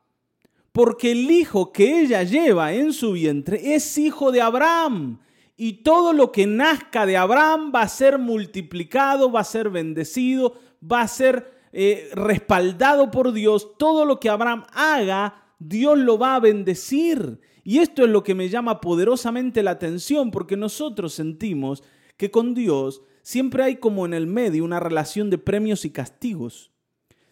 Porque 0.72 1.12
el 1.12 1.30
hijo 1.30 1.70
que 1.70 2.00
ella 2.00 2.22
lleva 2.22 2.72
en 2.72 2.94
su 2.94 3.12
vientre 3.12 3.74
es 3.74 3.98
hijo 3.98 4.32
de 4.32 4.40
Abraham 4.40 5.18
y 5.60 5.82
todo 5.82 6.12
lo 6.12 6.30
que 6.30 6.46
nazca 6.46 7.04
de 7.04 7.16
Abraham 7.16 7.72
va 7.74 7.82
a 7.82 7.88
ser 7.88 8.16
multiplicado, 8.16 9.32
va 9.32 9.40
a 9.40 9.44
ser 9.44 9.70
bendecido, 9.70 10.54
va 10.80 11.00
a 11.00 11.08
ser 11.08 11.52
eh, 11.72 12.08
respaldado 12.14 13.10
por 13.10 13.32
Dios. 13.32 13.76
Todo 13.76 14.04
lo 14.04 14.20
que 14.20 14.30
Abraham 14.30 14.66
haga, 14.72 15.42
Dios 15.58 15.98
lo 15.98 16.16
va 16.16 16.36
a 16.36 16.40
bendecir. 16.40 17.40
Y 17.64 17.78
esto 17.80 18.04
es 18.04 18.10
lo 18.10 18.22
que 18.22 18.36
me 18.36 18.48
llama 18.48 18.80
poderosamente 18.80 19.64
la 19.64 19.72
atención 19.72 20.30
porque 20.30 20.56
nosotros 20.56 21.12
sentimos 21.12 21.82
que 22.16 22.30
con 22.30 22.54
Dios 22.54 23.02
siempre 23.22 23.64
hay 23.64 23.76
como 23.76 24.06
en 24.06 24.14
el 24.14 24.28
medio 24.28 24.64
una 24.64 24.78
relación 24.78 25.28
de 25.28 25.38
premios 25.38 25.84
y 25.84 25.90
castigos. 25.90 26.70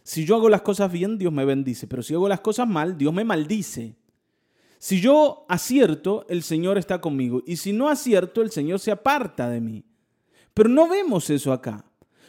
Si 0.03 0.25
yo 0.25 0.35
hago 0.35 0.49
las 0.49 0.63
cosas 0.63 0.91
bien, 0.91 1.17
Dios 1.17 1.33
me 1.33 1.45
bendice, 1.45 1.87
pero 1.87 2.03
si 2.03 2.13
hago 2.13 2.29
las 2.29 2.41
cosas 2.41 2.67
mal, 2.67 2.99
Dios 2.99 3.15
me 3.15 3.23
maldice. 3.23 3.95
Si 4.79 5.01
yo 5.01 5.47
acierto, 5.49 6.27
el 6.29 6.43
Señor 6.43 6.79
está 6.79 7.01
conmigo, 7.01 7.43
y 7.47 7.57
si 7.57 7.73
no 7.73 7.89
acierto, 7.89 8.43
el 8.43 8.51
Señor 8.51 8.79
se 8.79 8.91
aparta 8.91 9.49
de 9.49 9.61
mí. 9.61 9.85
Pero 10.55 10.69
no 10.69 10.89
vemos 10.89 11.29
eso 11.31 11.53
acá. 11.53 11.85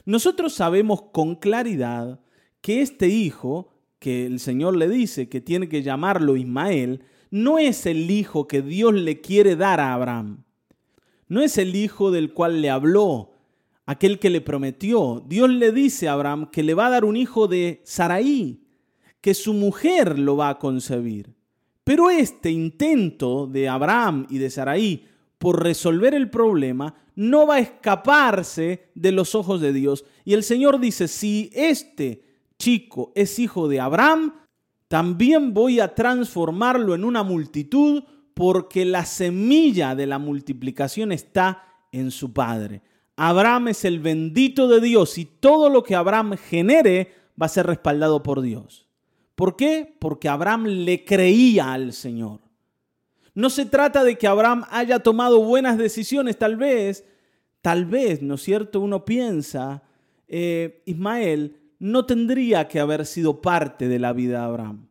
Nosotros 0.06 0.54
sabemos 0.54 1.02
con 1.12 1.36
claridad 1.36 2.20
que 2.62 2.82
este 2.82 3.08
hijo, 3.08 3.74
que 4.00 4.26
el 4.26 4.40
Señor 4.40 4.76
le 4.76 4.88
dice 4.88 5.30
que 5.30 5.42
tiene 5.42 5.70
que 5.70 5.84
llamarlo 5.84 6.36
Ismael, 6.36 7.04
no 7.30 7.60
es 7.60 7.86
el 7.86 8.10
hijo 8.12 8.48
que 8.48 8.62
Dios 8.62 8.94
le 8.94 9.22
quiere 9.22 9.56
dar 9.56 9.80
a 9.80 9.94
Abraham. 9.94 10.44
No 11.28 11.42
es 11.42 11.58
el 11.58 11.76
hijo 11.76 12.12
del 12.12 12.34
cual 12.34 12.62
le 12.62 12.70
habló, 12.70 13.32
aquel 13.86 14.20
que 14.20 14.30
le 14.30 14.42
prometió. 14.42 15.24
Dios 15.26 15.50
le 15.50 15.72
dice 15.72 16.08
a 16.08 16.14
Abraham 16.14 16.50
que 16.52 16.64
le 16.64 16.74
va 16.74 16.88
a 16.88 16.92
dar 16.92 17.06
un 17.06 17.18
hijo 17.18 17.48
de 17.48 17.82
Saraí, 17.86 18.64
que 19.22 19.34
su 19.34 19.54
mujer 19.54 20.20
lo 20.20 20.38
va 20.38 20.50
a 20.50 20.60
concebir. 20.60 21.37
Pero 21.88 22.10
este 22.10 22.52
intento 22.52 23.48
de 23.48 23.70
Abraham 23.70 24.28
y 24.30 24.40
de 24.40 24.50
Saraí 24.50 25.08
por 25.38 25.64
resolver 25.64 26.14
el 26.14 26.30
problema 26.30 26.96
no 27.16 27.48
va 27.48 27.56
a 27.56 27.60
escaparse 27.60 28.90
de 28.94 29.14
los 29.14 29.36
ojos 29.36 29.62
de 29.62 29.72
Dios. 29.72 30.04
Y 30.26 30.34
el 30.34 30.44
Señor 30.44 30.82
dice, 30.82 31.08
si 31.08 31.50
este 31.54 32.26
chico 32.60 33.14
es 33.16 33.40
hijo 33.40 33.70
de 33.70 33.80
Abraham, 33.80 34.34
también 34.90 35.54
voy 35.54 35.80
a 35.80 35.96
transformarlo 35.96 36.94
en 36.94 37.06
una 37.06 37.24
multitud 37.24 38.04
porque 38.34 38.84
la 38.84 39.06
semilla 39.06 39.96
de 39.96 40.08
la 40.08 40.20
multiplicación 40.20 41.14
está 41.14 41.64
en 41.94 42.12
su 42.12 42.34
padre. 42.34 42.82
Abraham 43.16 43.70
es 43.70 43.86
el 43.86 44.02
bendito 44.02 44.68
de 44.68 44.82
Dios 44.82 45.18
y 45.18 45.24
todo 45.24 45.70
lo 45.70 45.84
que 45.84 45.96
Abraham 45.96 46.36
genere 46.36 47.14
va 47.42 47.46
a 47.46 47.50
ser 47.50 47.66
respaldado 47.66 48.24
por 48.24 48.42
Dios. 48.42 48.87
¿Por 49.38 49.56
qué? 49.56 49.96
Porque 50.00 50.30
Abraham 50.30 50.66
le 50.66 51.06
creía 51.06 51.72
al 51.72 51.94
Señor. 51.94 52.40
No 53.36 53.52
se 53.52 53.68
trata 53.68 54.04
de 54.04 54.18
que 54.18 54.26
Abraham 54.26 54.64
haya 54.72 54.98
tomado 54.98 55.44
buenas 55.44 55.78
decisiones, 55.78 56.40
tal 56.40 56.56
vez, 56.56 57.06
tal 57.62 57.86
vez, 57.86 58.24
¿no 58.24 58.34
es 58.34 58.42
cierto? 58.42 58.82
Uno 58.82 59.06
piensa, 59.06 59.84
eh, 60.28 60.82
Ismael 60.88 61.56
no 61.78 62.08
tendría 62.08 62.68
que 62.68 62.80
haber 62.80 63.06
sido 63.06 63.40
parte 63.40 63.88
de 63.88 64.00
la 64.00 64.12
vida 64.12 64.40
de 64.40 64.46
Abraham, 64.46 64.88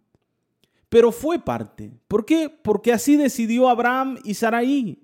pero 0.88 1.10
fue 1.10 1.40
parte. 1.40 1.90
¿Por 2.06 2.24
qué? 2.24 2.48
Porque 2.48 2.92
así 2.92 3.16
decidió 3.16 3.68
Abraham 3.68 4.16
y 4.22 4.34
Saraí. 4.34 5.02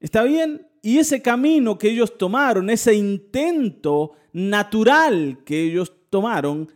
¿Está 0.00 0.22
bien? 0.22 0.66
Y 0.80 0.96
ese 0.96 1.20
camino 1.20 1.76
que 1.76 1.90
ellos 1.90 2.16
tomaron, 2.16 2.70
ese 2.70 2.94
intento 2.94 4.12
natural 4.32 5.42
que 5.44 5.64
ellos 5.64 5.92
tomaron, 6.08 6.70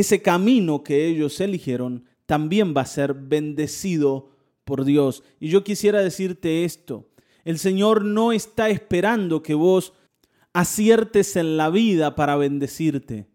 ese 0.00 0.22
camino 0.22 0.82
que 0.82 1.06
ellos 1.06 1.40
eligieron, 1.40 2.04
también 2.26 2.74
va 2.76 2.82
a 2.82 2.86
ser 2.86 3.14
bendecido 3.14 4.30
por 4.64 4.84
Dios. 4.84 5.22
Y 5.40 5.48
yo 5.48 5.64
quisiera 5.64 6.00
decirte 6.00 6.64
esto, 6.64 7.08
el 7.44 7.58
Señor 7.58 8.04
no 8.04 8.32
está 8.32 8.68
esperando 8.68 9.42
que 9.42 9.54
vos 9.54 9.94
aciertes 10.52 11.36
en 11.36 11.56
la 11.56 11.70
vida 11.70 12.14
para 12.14 12.36
bendecirte, 12.36 13.26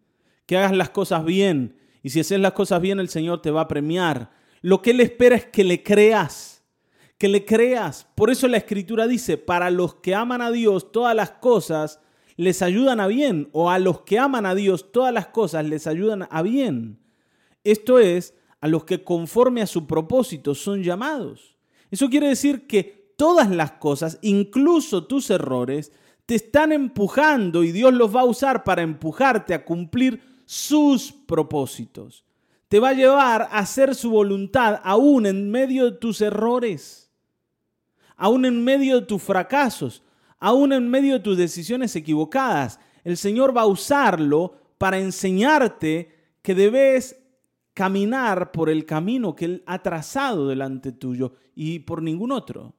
que 0.45 0.57
hagas 0.57 0.75
las 0.75 0.89
cosas 0.89 1.25
bien. 1.25 1.77
Y 2.03 2.09
si 2.09 2.19
haces 2.19 2.39
las 2.39 2.53
cosas 2.53 2.81
bien, 2.81 2.99
el 2.99 3.09
Señor 3.09 3.41
te 3.41 3.51
va 3.51 3.61
a 3.61 3.67
premiar. 3.67 4.31
Lo 4.61 4.81
que 4.81 4.91
Él 4.91 4.99
espera 4.99 5.35
es 5.35 5.45
que 5.45 5.63
le 5.63 5.81
creas 5.81 6.53
que 7.23 7.29
le 7.29 7.45
creas. 7.45 8.05
Por 8.15 8.29
eso 8.29 8.49
la 8.49 8.57
escritura 8.57 9.07
dice, 9.07 9.37
para 9.37 9.69
los 9.69 9.95
que 9.95 10.13
aman 10.13 10.41
a 10.41 10.51
Dios, 10.51 10.91
todas 10.91 11.15
las 11.15 11.31
cosas 11.31 12.01
les 12.35 12.61
ayudan 12.61 12.99
a 12.99 13.07
bien, 13.07 13.49
o 13.51 13.69
a 13.69 13.79
los 13.79 14.01
que 14.01 14.19
aman 14.19 14.45
a 14.45 14.55
Dios, 14.55 14.91
todas 14.91 15.13
las 15.13 15.27
cosas 15.27 15.65
les 15.65 15.87
ayudan 15.87 16.27
a 16.29 16.41
bien. 16.41 16.99
Esto 17.63 17.99
es, 17.99 18.33
a 18.61 18.67
los 18.67 18.85
que 18.85 19.03
conforme 19.03 19.61
a 19.61 19.67
su 19.67 19.87
propósito 19.87 20.55
son 20.55 20.83
llamados. 20.83 21.57
Eso 21.91 22.09
quiere 22.09 22.29
decir 22.29 22.67
que 22.67 23.13
todas 23.17 23.49
las 23.49 23.73
cosas, 23.73 24.19
incluso 24.21 25.05
tus 25.05 25.29
errores, 25.29 25.91
te 26.25 26.35
están 26.35 26.71
empujando 26.71 27.63
y 27.63 27.71
Dios 27.71 27.93
los 27.93 28.15
va 28.15 28.21
a 28.21 28.25
usar 28.25 28.63
para 28.63 28.81
empujarte 28.81 29.53
a 29.53 29.65
cumplir 29.65 30.21
sus 30.45 31.11
propósitos. 31.11 32.23
Te 32.69 32.79
va 32.79 32.89
a 32.89 32.93
llevar 32.93 33.43
a 33.43 33.59
hacer 33.59 33.93
su 33.93 34.09
voluntad 34.09 34.79
aún 34.83 35.25
en 35.25 35.51
medio 35.51 35.85
de 35.85 35.97
tus 35.97 36.21
errores 36.21 37.03
aún 38.23 38.45
en 38.45 38.63
medio 38.63 39.01
de 39.01 39.05
tus 39.05 39.21
fracasos, 39.21 40.01
aún 40.43 40.73
en 40.73 40.89
medio 40.89 41.13
de 41.13 41.19
tus 41.21 41.37
decisiones 41.37 41.95
equivocadas. 41.95 42.77
El 43.05 43.15
Señor 43.15 43.55
va 43.55 43.61
a 43.61 43.65
usarlo 43.65 44.57
para 44.77 44.99
enseñarte 44.99 46.09
que 46.41 46.53
debes 46.53 47.15
caminar 47.73 48.51
por 48.51 48.69
el 48.69 48.85
camino 48.85 49.37
que 49.37 49.45
Él 49.45 49.63
ha 49.65 49.81
trazado 49.81 50.49
delante 50.49 50.91
tuyo 50.91 51.31
y 51.55 51.79
por 51.79 52.03
ningún 52.03 52.33
otro. 52.33 52.75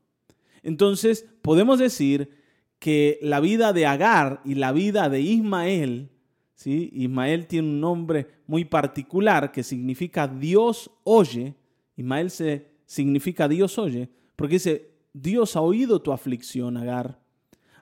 Entonces, 0.63 1.27
podemos 1.41 1.79
decir 1.79 2.37
que 2.79 3.19
la 3.23 3.41
vida 3.41 3.73
de 3.73 3.87
Agar 3.87 4.43
y 4.45 4.57
la 4.57 4.71
vida 4.73 5.09
de 5.09 5.23
Ismael, 5.23 6.11
¿sí? 6.55 6.91
Ismael 6.93 7.47
tiene 7.47 7.69
un 7.69 7.81
nombre 7.81 8.27
muy 8.47 8.67
particular 8.67 9.53
que 9.53 9.63
significa 9.63 10.29
Dios 10.29 10.91
oye. 11.03 11.55
Ismael 11.97 12.31
se, 12.31 12.75
significa 12.85 13.49
Dios 13.49 13.79
oye, 13.79 14.11
porque 14.37 14.57
dice, 14.57 14.91
Dios 15.15 15.57
ha 15.57 15.63
oído 15.63 16.03
tu 16.03 16.13
aflicción, 16.13 16.77
Agar. 16.77 17.24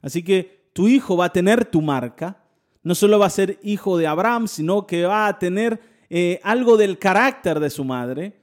Así 0.03 0.23
que 0.23 0.69
tu 0.73 0.89
hijo 0.89 1.17
va 1.17 1.27
a 1.27 1.33
tener 1.33 1.65
tu 1.65 1.81
marca. 1.81 2.43
No 2.83 2.95
solo 2.95 3.19
va 3.19 3.27
a 3.27 3.31
ser 3.31 3.59
hijo 3.63 3.97
de 3.97 4.07
Abraham, 4.07 4.49
sino 4.49 4.87
que 4.87 5.05
va 5.05 5.29
a 5.29 5.39
tener 5.39 5.81
eh, 6.11 6.41
algo 6.43 6.77
del 6.77 6.99
carácter 6.99 7.61
de 7.61 7.71
su 7.71 7.85
madre. 7.85 8.41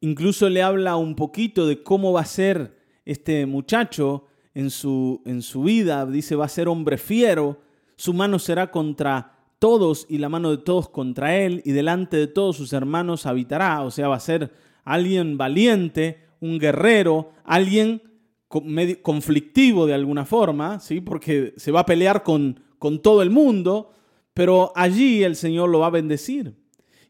Incluso 0.00 0.48
le 0.48 0.62
habla 0.62 0.96
un 0.96 1.14
poquito 1.14 1.66
de 1.66 1.82
cómo 1.82 2.12
va 2.12 2.22
a 2.22 2.26
ser 2.26 2.76
este 3.04 3.46
muchacho 3.46 4.26
en 4.54 4.70
su, 4.70 5.22
en 5.24 5.42
su 5.42 5.62
vida. 5.62 6.04
Dice, 6.06 6.34
va 6.34 6.46
a 6.46 6.50
ser 6.50 6.68
hombre 6.68 6.98
fiero. 6.98 7.60
Su 7.96 8.12
mano 8.12 8.38
será 8.38 8.70
contra 8.70 9.32
todos 9.58 10.06
y 10.08 10.18
la 10.18 10.28
mano 10.28 10.50
de 10.50 10.58
todos 10.58 10.88
contra 10.88 11.36
él. 11.36 11.62
Y 11.64 11.72
delante 11.72 12.16
de 12.16 12.26
todos 12.26 12.56
sus 12.56 12.72
hermanos 12.72 13.26
habitará. 13.26 13.82
O 13.82 13.90
sea, 13.90 14.08
va 14.08 14.16
a 14.16 14.20
ser 14.20 14.52
alguien 14.84 15.38
valiente, 15.38 16.24
un 16.40 16.58
guerrero, 16.58 17.30
alguien 17.44 18.02
conflictivo 18.48 19.86
de 19.86 19.94
alguna 19.94 20.24
forma, 20.24 20.80
¿sí? 20.80 21.00
porque 21.00 21.54
se 21.56 21.72
va 21.72 21.80
a 21.80 21.86
pelear 21.86 22.22
con, 22.22 22.60
con 22.78 23.02
todo 23.02 23.22
el 23.22 23.30
mundo, 23.30 23.90
pero 24.34 24.72
allí 24.74 25.22
el 25.22 25.36
Señor 25.36 25.68
lo 25.70 25.80
va 25.80 25.88
a 25.88 25.90
bendecir. 25.90 26.54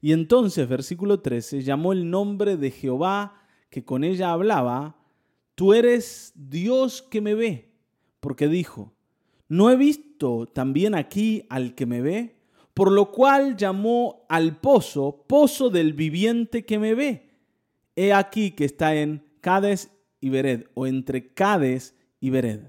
Y 0.00 0.12
entonces, 0.12 0.68
versículo 0.68 1.20
13, 1.20 1.62
llamó 1.62 1.92
el 1.92 2.08
nombre 2.08 2.56
de 2.56 2.70
Jehová 2.70 3.42
que 3.70 3.84
con 3.84 4.04
ella 4.04 4.32
hablaba, 4.32 4.96
tú 5.54 5.74
eres 5.74 6.32
Dios 6.36 7.02
que 7.02 7.20
me 7.20 7.34
ve, 7.34 7.72
porque 8.20 8.48
dijo, 8.48 8.94
¿no 9.48 9.70
he 9.70 9.76
visto 9.76 10.46
también 10.46 10.94
aquí 10.94 11.44
al 11.50 11.74
que 11.74 11.86
me 11.86 12.00
ve? 12.00 12.36
Por 12.72 12.92
lo 12.92 13.10
cual 13.10 13.56
llamó 13.56 14.26
al 14.28 14.56
pozo, 14.60 15.24
pozo 15.26 15.70
del 15.70 15.94
viviente 15.94 16.64
que 16.64 16.78
me 16.78 16.94
ve. 16.94 17.30
He 17.96 18.12
aquí 18.12 18.50
que 18.50 18.66
está 18.66 18.94
en 18.94 19.24
Cades 19.40 19.90
y 20.20 20.30
Bered, 20.30 20.64
o 20.74 20.86
entre 20.86 21.28
Cades 21.32 21.94
y 22.20 22.30
Bered. 22.30 22.60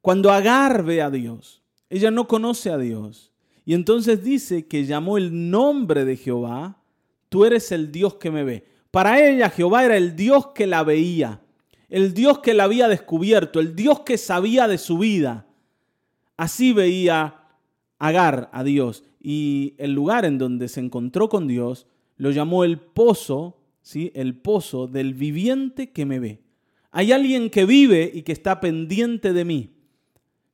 Cuando 0.00 0.32
Agar 0.32 0.84
ve 0.84 1.02
a 1.02 1.10
Dios, 1.10 1.62
ella 1.88 2.10
no 2.10 2.26
conoce 2.26 2.70
a 2.70 2.78
Dios. 2.78 3.32
Y 3.64 3.74
entonces 3.74 4.24
dice 4.24 4.66
que 4.66 4.86
llamó 4.86 5.18
el 5.18 5.50
nombre 5.50 6.04
de 6.04 6.16
Jehová, 6.16 6.82
tú 7.28 7.44
eres 7.44 7.70
el 7.72 7.92
Dios 7.92 8.14
que 8.14 8.30
me 8.30 8.44
ve. 8.44 8.64
Para 8.90 9.24
ella 9.24 9.50
Jehová 9.50 9.84
era 9.84 9.96
el 9.96 10.16
Dios 10.16 10.48
que 10.48 10.66
la 10.66 10.82
veía, 10.82 11.40
el 11.88 12.14
Dios 12.14 12.38
que 12.40 12.54
la 12.54 12.64
había 12.64 12.88
descubierto, 12.88 13.60
el 13.60 13.76
Dios 13.76 14.00
que 14.00 14.18
sabía 14.18 14.66
de 14.66 14.78
su 14.78 14.98
vida. 14.98 15.46
Así 16.36 16.72
veía 16.72 17.36
Agar 18.00 18.48
a 18.54 18.64
Dios. 18.64 19.04
Y 19.20 19.74
el 19.76 19.92
lugar 19.92 20.24
en 20.24 20.38
donde 20.38 20.68
se 20.68 20.80
encontró 20.80 21.28
con 21.28 21.46
Dios 21.46 21.86
lo 22.16 22.30
llamó 22.30 22.64
el 22.64 22.78
pozo, 22.78 23.58
¿sí? 23.82 24.10
el 24.14 24.36
pozo 24.36 24.86
del 24.86 25.14
viviente 25.14 25.90
que 25.90 26.06
me 26.06 26.18
ve. 26.18 26.42
Hay 26.90 27.12
alguien 27.12 27.50
que 27.50 27.64
vive 27.64 28.10
y 28.12 28.22
que 28.22 28.32
está 28.32 28.60
pendiente 28.60 29.32
de 29.32 29.44
mí. 29.44 29.70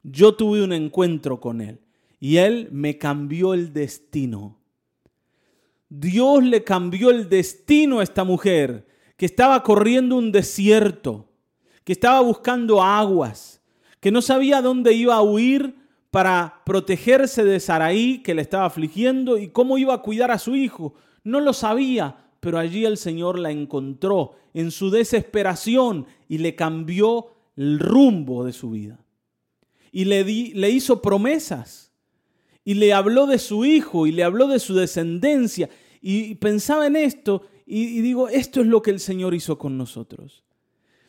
Yo 0.02 0.34
tuve 0.34 0.62
un 0.62 0.72
encuentro 0.72 1.40
con 1.40 1.60
él 1.60 1.80
y 2.20 2.36
él 2.36 2.68
me 2.72 2.98
cambió 2.98 3.54
el 3.54 3.72
destino. 3.72 4.58
Dios 5.88 6.44
le 6.44 6.64
cambió 6.64 7.10
el 7.10 7.28
destino 7.28 8.00
a 8.00 8.02
esta 8.02 8.24
mujer 8.24 8.86
que 9.16 9.26
estaba 9.26 9.62
corriendo 9.62 10.16
un 10.16 10.32
desierto, 10.32 11.28
que 11.84 11.92
estaba 11.92 12.20
buscando 12.20 12.82
aguas, 12.82 13.62
que 14.00 14.10
no 14.10 14.20
sabía 14.20 14.60
dónde 14.60 14.92
iba 14.92 15.14
a 15.14 15.22
huir 15.22 15.74
para 16.10 16.62
protegerse 16.64 17.44
de 17.44 17.60
Saraí 17.60 18.22
que 18.22 18.34
le 18.34 18.42
estaba 18.42 18.66
afligiendo 18.66 19.38
y 19.38 19.48
cómo 19.48 19.78
iba 19.78 19.94
a 19.94 20.02
cuidar 20.02 20.30
a 20.30 20.38
su 20.38 20.54
hijo 20.54 20.94
no 21.26 21.40
lo 21.40 21.52
sabía, 21.52 22.25
pero 22.46 22.61
allí 22.61 22.85
el 22.85 22.96
Señor 22.96 23.40
la 23.40 23.50
encontró 23.50 24.37
en 24.54 24.70
su 24.70 24.88
desesperación 24.88 26.06
y 26.28 26.38
le 26.38 26.54
cambió 26.54 27.32
el 27.56 27.80
rumbo 27.80 28.44
de 28.44 28.52
su 28.52 28.70
vida. 28.70 29.00
Y 29.90 30.04
le, 30.04 30.22
le 30.22 30.70
hizo 30.70 31.02
promesas 31.02 31.90
y 32.64 32.74
le 32.74 32.92
habló 32.92 33.26
de 33.26 33.40
su 33.40 33.64
hijo 33.64 34.06
y 34.06 34.12
le 34.12 34.22
habló 34.22 34.46
de 34.46 34.61
su 34.61 34.76
descendencia 34.76 35.68
y 36.00 36.37
pensaba 36.37 36.87
en 36.87 36.94
esto 36.94 37.42
y, 37.66 38.00
digo, 38.00 38.28
esto 38.28 38.61
es 38.61 38.68
lo 38.68 38.80
que 38.80 38.92
el 38.92 39.00
Señor 39.00 39.35
hizo 39.35 39.59
con 39.59 39.76
nosotros. 39.76 40.44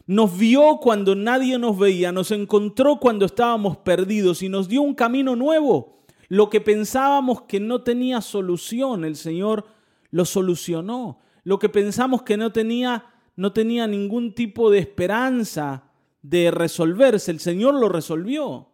Nos 0.07 0.35
vio 0.39 0.79
cuando 0.81 1.13
nadie 1.13 1.59
nos 1.59 1.77
veía, 1.77 2.11
nos 2.11 2.31
encontró 2.31 2.99
cuando 2.99 3.27
estábamos 3.27 3.77
perdidos 3.77 4.41
y 4.41 4.49
nos 4.49 4.67
dio 4.67 4.81
un 4.81 4.95
camino 4.95 5.35
nuevo. 5.35 5.99
Lo 6.29 6.49
que 6.49 6.61
pensábamos 6.61 7.43
que 7.43 7.59
no 7.59 7.83
tenía 7.83 8.21
solución, 8.21 9.05
el 9.05 9.15
Señor 9.15 9.65
lo 10.09 10.25
solucionó. 10.25 11.19
Lo 11.47 11.59
que 11.59 11.69
pensamos 11.69 12.23
que 12.23 12.35
no 12.35 12.51
tenía, 12.51 13.05
no 13.37 13.53
tenía 13.53 13.87
ningún 13.87 14.33
tipo 14.33 14.69
de 14.69 14.79
esperanza 14.79 15.85
de 16.21 16.51
resolverse, 16.51 17.31
el 17.31 17.39
Señor 17.39 17.75
lo 17.75 17.87
resolvió. 17.87 18.67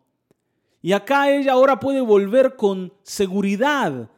Y 0.82 0.94
acá 0.94 1.30
ella 1.30 1.52
ahora 1.52 1.80
puede 1.80 2.02
volver 2.02 2.56
con 2.56 2.92
seguridad 3.04 4.10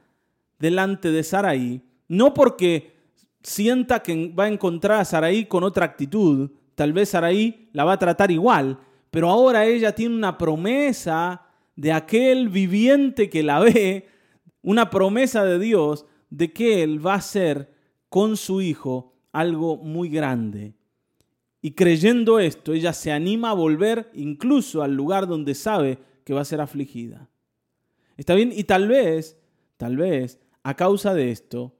delante 0.58 1.12
de 1.12 1.24
Saraí, 1.24 1.82
no 2.08 2.34
porque 2.34 2.96
sienta 3.44 4.02
que 4.02 4.30
va 4.34 4.46
a 4.46 4.54
encontrar 4.54 5.02
a 5.02 5.06
Saraí 5.06 5.48
con 5.48 5.66
otra 5.66 5.84
actitud, 5.84 6.50
tal 6.76 6.94
vez 6.94 7.10
Saraí 7.10 7.68
la 7.74 7.84
va 7.84 7.92
a 7.92 8.00
tratar 8.00 8.32
igual, 8.32 8.80
pero 9.12 9.30
ahora 9.30 9.66
ella 9.66 9.94
tiene 9.94 10.16
una 10.16 10.38
promesa 10.38 11.46
de 11.76 11.92
aquel 11.92 12.48
viviente 12.48 13.30
que 13.30 13.44
la 13.44 13.60
ve, 13.60 14.08
una 14.62 14.90
promesa 14.90 15.44
de 15.44 15.60
Dios 15.60 16.06
de 16.30 16.54
que 16.54 16.84
Él 16.84 17.06
va 17.06 17.16
a 17.16 17.18
hacer 17.18 17.75
con 18.16 18.38
su 18.38 18.62
hijo 18.62 19.12
algo 19.34 19.76
muy 19.76 20.08
grande. 20.08 20.74
Y 21.62 21.72
creyendo 21.72 22.40
esto, 22.40 22.72
ella 22.72 22.94
se 22.94 23.12
anima 23.12 23.50
a 23.50 23.54
volver 23.54 24.10
incluso 24.14 24.84
al 24.84 24.96
lugar 24.96 25.28
donde 25.28 25.54
sabe 25.54 26.00
que 26.24 26.34
va 26.34 26.40
a 26.40 26.46
ser 26.46 26.62
afligida. 26.62 27.30
¿Está 28.16 28.34
bien? 28.34 28.54
Y 28.56 28.64
tal 28.64 28.88
vez, 28.88 29.38
tal 29.76 29.98
vez, 29.98 30.40
a 30.64 30.76
causa 30.76 31.14
de 31.14 31.30
esto, 31.30 31.76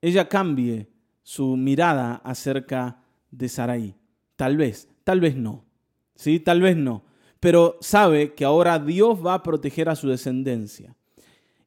ella 0.00 0.26
cambie 0.26 0.88
su 1.22 1.58
mirada 1.58 2.14
acerca 2.24 3.02
de 3.30 3.50
Saraí. 3.50 3.94
Tal 4.36 4.56
vez, 4.56 4.88
tal 5.04 5.20
vez 5.20 5.36
no. 5.36 5.66
Sí, 6.14 6.40
tal 6.40 6.62
vez 6.62 6.78
no. 6.78 7.04
Pero 7.40 7.76
sabe 7.82 8.32
que 8.32 8.46
ahora 8.46 8.78
Dios 8.78 9.18
va 9.22 9.34
a 9.34 9.42
proteger 9.42 9.90
a 9.90 9.96
su 9.96 10.08
descendencia. 10.08 10.96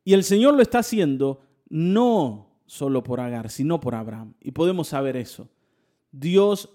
Y 0.04 0.14
el 0.14 0.24
Señor 0.24 0.56
lo 0.56 0.64
está 0.64 0.80
haciendo 0.80 1.44
no 1.70 2.45
solo 2.66 3.04
por 3.04 3.20
Agar, 3.20 3.50
sino 3.50 3.80
por 3.80 3.96
Abraham. 3.96 4.34
Y 4.42 4.52
podemos 4.52 4.90
saber 4.90 5.18
eso. 5.18 5.50
Dios 6.12 6.70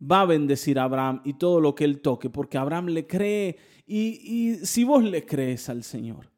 va 0.00 0.22
a 0.22 0.26
bendecir 0.26 0.78
a 0.78 0.84
Abraham 0.84 1.22
y 1.24 1.34
todo 1.34 1.60
lo 1.60 1.74
que 1.74 1.84
él 1.84 2.00
toque, 2.00 2.30
porque 2.30 2.58
Abraham 2.58 2.86
le 2.86 3.06
cree. 3.06 3.56
Y, 3.86 4.20
y 4.22 4.66
si 4.66 4.84
vos 4.84 5.02
le 5.04 5.24
crees 5.24 5.68
al 5.68 5.82
Señor, 5.82 6.30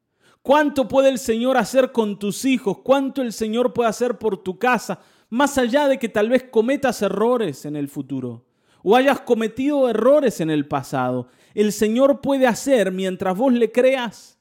¿Cuánto 0.42 0.88
puede 0.88 1.08
el 1.08 1.20
Señor 1.20 1.56
hacer 1.56 1.92
con 1.92 2.18
tus 2.18 2.44
hijos? 2.44 2.78
¿Cuánto 2.78 3.22
el 3.22 3.32
Señor 3.32 3.72
puede 3.72 3.88
hacer 3.88 4.18
por 4.18 4.42
tu 4.42 4.58
casa? 4.58 5.00
Más 5.30 5.56
allá 5.56 5.86
de 5.86 5.98
que 5.98 6.08
tal 6.08 6.28
vez 6.28 6.42
cometas 6.50 7.00
errores 7.00 7.64
en 7.64 7.76
el 7.76 7.88
futuro 7.88 8.44
o 8.82 8.96
hayas 8.96 9.20
cometido 9.20 9.88
errores 9.88 10.40
en 10.40 10.50
el 10.50 10.66
pasado, 10.66 11.28
el 11.54 11.72
Señor 11.72 12.20
puede 12.20 12.48
hacer 12.48 12.90
mientras 12.90 13.36
vos 13.36 13.52
le 13.52 13.70
creas. 13.70 14.36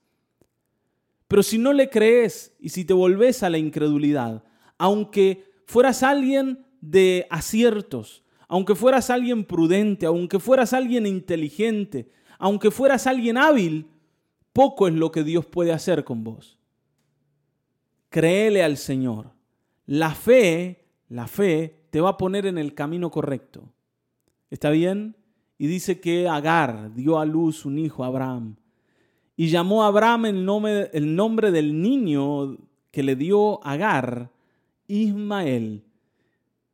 Pero 1.27 1.43
si 1.43 1.59
no 1.59 1.71
le 1.71 1.89
crees 1.91 2.51
y 2.59 2.69
si 2.69 2.83
te 2.83 2.93
volvés 2.93 3.43
a 3.43 3.51
la 3.51 3.59
incredulidad, 3.59 4.43
aunque 4.81 5.45
fueras 5.67 6.01
alguien 6.01 6.65
de 6.81 7.27
aciertos, 7.29 8.23
aunque 8.47 8.73
fueras 8.73 9.11
alguien 9.11 9.45
prudente, 9.45 10.07
aunque 10.07 10.39
fueras 10.39 10.73
alguien 10.73 11.05
inteligente, 11.05 12.09
aunque 12.39 12.71
fueras 12.71 13.05
alguien 13.05 13.37
hábil, 13.37 13.85
poco 14.53 14.87
es 14.87 14.95
lo 14.95 15.11
que 15.11 15.23
Dios 15.23 15.45
puede 15.45 15.71
hacer 15.71 16.03
con 16.03 16.23
vos. 16.23 16.57
Créele 18.09 18.63
al 18.63 18.75
Señor. 18.75 19.33
La 19.85 20.15
fe, 20.15 20.83
la 21.09 21.27
fe 21.27 21.83
te 21.91 22.01
va 22.01 22.09
a 22.09 22.17
poner 22.17 22.47
en 22.47 22.57
el 22.57 22.73
camino 22.73 23.11
correcto. 23.11 23.71
¿Está 24.49 24.71
bien? 24.71 25.15
Y 25.59 25.67
dice 25.67 25.99
que 25.99 26.27
Agar 26.27 26.95
dio 26.95 27.19
a 27.19 27.25
luz 27.25 27.65
un 27.67 27.77
hijo 27.77 28.03
a 28.03 28.07
Abraham. 28.07 28.55
Y 29.37 29.49
llamó 29.49 29.83
a 29.83 29.87
Abraham 29.87 30.25
el 30.25 30.43
nombre, 30.43 30.89
el 30.91 31.15
nombre 31.15 31.51
del 31.51 31.79
niño 31.79 32.57
que 32.89 33.03
le 33.03 33.15
dio 33.15 33.63
Agar, 33.63 34.31
Ismael. 34.91 35.85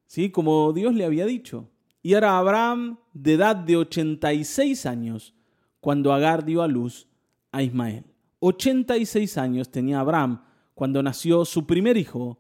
¿Sí? 0.08 0.32
Como 0.32 0.74
Dios 0.74 0.96
le 0.96 1.06
había 1.06 1.26
dicho. 1.26 1.70
Y 2.02 2.14
era 2.14 2.38
Abraham 2.38 2.98
de 3.14 3.34
edad 3.34 3.56
de 3.56 3.78
86 3.78 4.86
años 4.86 5.36
cuando 5.80 6.14
Agar 6.14 6.46
dio 6.46 6.64
a 6.64 6.68
luz 6.68 7.08
a 7.52 7.62
Ismael. 7.62 8.06
86 8.40 9.38
años 9.38 9.70
tenía 9.70 10.00
Abraham 10.00 10.42
cuando 10.74 11.04
nació 11.04 11.46
su 11.46 11.66
primer 11.66 11.98
hijo, 11.98 12.40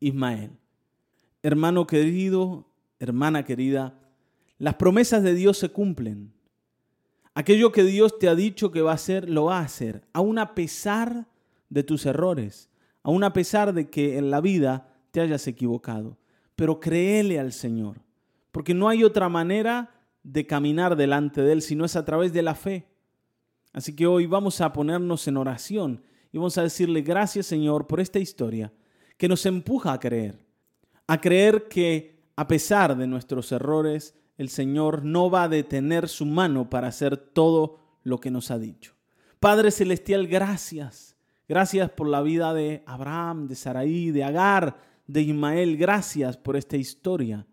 Ismael. 0.00 0.58
Hermano 1.42 1.86
querido, 1.86 2.66
hermana 2.98 3.44
querida, 3.44 3.98
las 4.58 4.74
promesas 4.74 5.22
de 5.22 5.34
Dios 5.34 5.58
se 5.58 5.68
cumplen. 5.68 6.32
Aquello 7.34 7.72
que 7.72 7.84
Dios 7.84 8.18
te 8.18 8.28
ha 8.28 8.34
dicho 8.34 8.70
que 8.70 8.82
va 8.82 8.92
a 8.92 8.94
hacer, 8.94 9.28
lo 9.28 9.44
va 9.44 9.58
a 9.58 9.64
hacer, 9.64 10.06
aun 10.12 10.38
a 10.38 10.54
pesar 10.54 11.28
de 11.68 11.82
tus 11.82 12.06
errores, 12.06 12.70
aun 13.02 13.24
a 13.24 13.32
pesar 13.32 13.74
de 13.74 13.90
que 13.90 14.18
en 14.18 14.30
la 14.30 14.40
vida 14.40 14.93
te 15.14 15.20
hayas 15.20 15.46
equivocado. 15.46 16.18
Pero 16.56 16.80
créele 16.80 17.38
al 17.38 17.52
Señor, 17.52 18.00
porque 18.50 18.74
no 18.74 18.88
hay 18.88 19.04
otra 19.04 19.28
manera 19.28 19.94
de 20.24 20.44
caminar 20.44 20.96
delante 20.96 21.40
de 21.40 21.52
Él 21.52 21.62
si 21.62 21.76
no 21.76 21.84
es 21.84 21.94
a 21.94 22.04
través 22.04 22.32
de 22.32 22.42
la 22.42 22.56
fe. 22.56 22.88
Así 23.72 23.94
que 23.94 24.08
hoy 24.08 24.26
vamos 24.26 24.60
a 24.60 24.72
ponernos 24.72 25.28
en 25.28 25.36
oración 25.36 26.02
y 26.32 26.38
vamos 26.38 26.58
a 26.58 26.62
decirle 26.62 27.02
gracias 27.02 27.46
Señor 27.46 27.86
por 27.86 28.00
esta 28.00 28.18
historia 28.18 28.72
que 29.16 29.28
nos 29.28 29.46
empuja 29.46 29.92
a 29.92 30.00
creer, 30.00 30.44
a 31.06 31.20
creer 31.20 31.68
que 31.68 32.24
a 32.34 32.48
pesar 32.48 32.96
de 32.96 33.06
nuestros 33.06 33.52
errores, 33.52 34.16
el 34.36 34.48
Señor 34.48 35.04
no 35.04 35.30
va 35.30 35.44
a 35.44 35.48
detener 35.48 36.08
su 36.08 36.26
mano 36.26 36.68
para 36.68 36.88
hacer 36.88 37.16
todo 37.16 37.78
lo 38.02 38.18
que 38.18 38.32
nos 38.32 38.50
ha 38.50 38.58
dicho. 38.58 38.94
Padre 39.38 39.70
Celestial, 39.70 40.26
gracias. 40.26 41.16
Gracias 41.46 41.90
por 41.90 42.08
la 42.08 42.22
vida 42.22 42.52
de 42.52 42.82
Abraham, 42.86 43.46
de 43.46 43.54
Saraí, 43.54 44.10
de 44.10 44.24
Agar, 44.24 44.93
de 45.06 45.22
Ismael. 45.22 45.76
Gracias 45.76 46.36
por 46.36 46.56
esta 46.56 46.76
historia. 46.76 47.46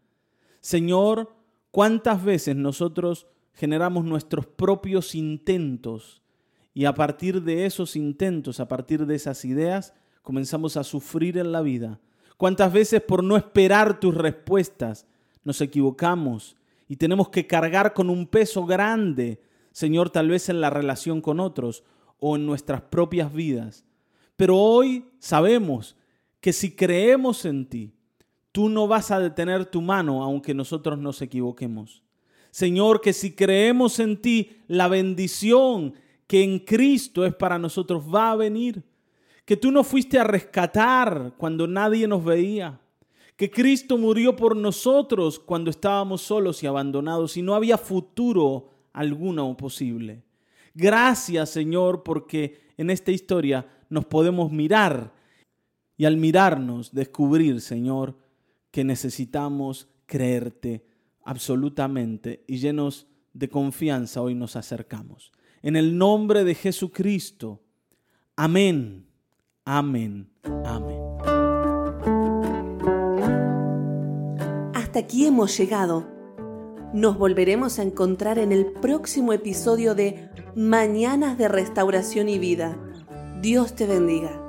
Señor, 0.60 1.36
¿cuántas 1.72 2.24
veces 2.24 2.56
nosotros 2.56 3.28
generamos 3.54 4.06
nuestros 4.06 4.46
propios 4.46 5.16
intentos 5.16 6.22
y 6.74 6.86
a 6.86 6.94
partir 6.94 7.42
de 7.44 7.66
esos 7.66 7.96
intentos, 7.96 8.60
a 8.60 8.68
partir 8.68 9.06
de 9.06 9.16
esas 9.16 9.44
ideas, 9.44 9.94
comenzamos 10.22 10.78
a 10.78 10.84
sufrir 10.84 11.38
en 11.38 11.52
la 11.52 11.62
vida. 11.62 12.00
¿Cuántas 12.38 12.72
veces 12.72 13.02
por 13.02 13.24
no 13.24 13.38
esperar 13.38 14.00
tus 14.00 14.16
respuestas 14.16 15.06
nos 15.44 15.60
equivocamos 15.62 16.56
y 16.88 16.96
tenemos 16.96 17.30
que 17.30 17.46
cargar 17.46 17.94
con 17.94 18.10
un 18.10 18.26
peso 18.26 18.66
grande, 18.66 19.42
Señor, 19.72 20.10
tal 20.10 20.30
vez 20.30 20.50
en 20.50 20.62
la 20.62 20.70
relación 20.70 21.22
con 21.22 21.40
otros 21.40 21.84
o 22.20 22.36
en 22.36 22.46
nuestras 22.46 22.82
propias 22.82 23.34
vidas? 23.34 23.86
Pero 24.38 24.58
hoy 24.58 25.06
sabemos 25.20 25.98
que 26.42 26.52
si 26.52 26.76
creemos 26.76 27.46
en 27.46 27.68
ti, 27.68 27.94
tú 28.52 28.68
no 28.68 28.88
vas 28.88 29.12
a 29.12 29.20
detener 29.20 29.66
tu 29.66 29.82
mano 29.82 30.24
aunque 30.24 30.54
nosotros 30.54 31.00
nos 31.00 31.22
equivoquemos. 31.22 32.04
Señor, 32.50 33.00
que 33.00 33.14
si 33.14 33.34
creemos 33.34 34.00
en 34.00 34.22
ti, 34.22 34.58
la 34.68 34.90
bendición 34.90 35.94
que 36.28 36.44
en 36.44 36.60
Cristo 36.60 37.26
es 37.26 37.34
para 37.34 37.58
nosotros 37.58 38.04
va 38.14 38.32
a 38.32 38.36
venir. 38.36 38.84
Que 39.46 39.56
tú 39.56 39.72
no 39.72 39.84
fuiste 39.84 40.20
a 40.20 40.24
rescatar 40.24 41.34
cuando 41.38 41.68
nadie 41.68 42.08
nos 42.08 42.24
veía. 42.24 42.82
Que 43.38 43.50
Cristo 43.50 43.98
murió 43.98 44.36
por 44.36 44.56
nosotros 44.56 45.40
cuando 45.40 45.70
estábamos 45.70 46.22
solos 46.22 46.62
y 46.62 46.68
abandonados 46.68 47.38
y 47.38 47.42
no 47.42 47.56
había 47.56 47.78
futuro 47.78 48.70
alguno 48.94 49.56
posible. 49.56 50.24
Gracias 50.74 51.50
Señor 51.50 52.04
porque 52.04 52.60
en 52.78 52.90
esta 52.90 53.12
historia 53.12 53.68
nos 53.90 54.06
podemos 54.06 54.52
mirar 54.52 55.14
y 56.02 56.06
al 56.06 56.18
mirarnos 56.18 56.96
descubrir, 56.96 57.62
Señor, 57.62 58.18
que 58.72 58.84
necesitamos 58.84 59.88
creerte 60.08 60.84
absolutamente 61.24 62.44
y 62.48 62.58
llenos 62.58 63.06
de 63.34 63.50
confianza 63.50 64.20
hoy 64.24 64.34
nos 64.34 64.56
acercamos. 64.56 65.32
En 65.62 65.76
el 65.76 65.96
nombre 65.96 66.44
de 66.44 66.56
Jesucristo. 66.56 67.62
Amén, 68.36 69.06
amén, 69.64 70.28
amén. 70.66 70.98
Hasta 74.74 75.02
aquí 75.02 75.28
hemos 75.28 75.56
llegado. 75.56 76.08
Nos 76.96 77.16
volveremos 77.16 77.78
a 77.78 77.84
encontrar 77.84 78.40
en 78.40 78.52
el 78.52 78.66
próximo 78.72 79.34
episodio 79.34 79.94
de 79.94 80.32
Mañanas 80.56 81.38
de 81.38 81.48
Restauración 81.48 82.28
y 82.28 82.40
Vida. 82.40 82.76
Dios 83.40 83.76
te 83.76 83.86
bendiga. 83.86 84.42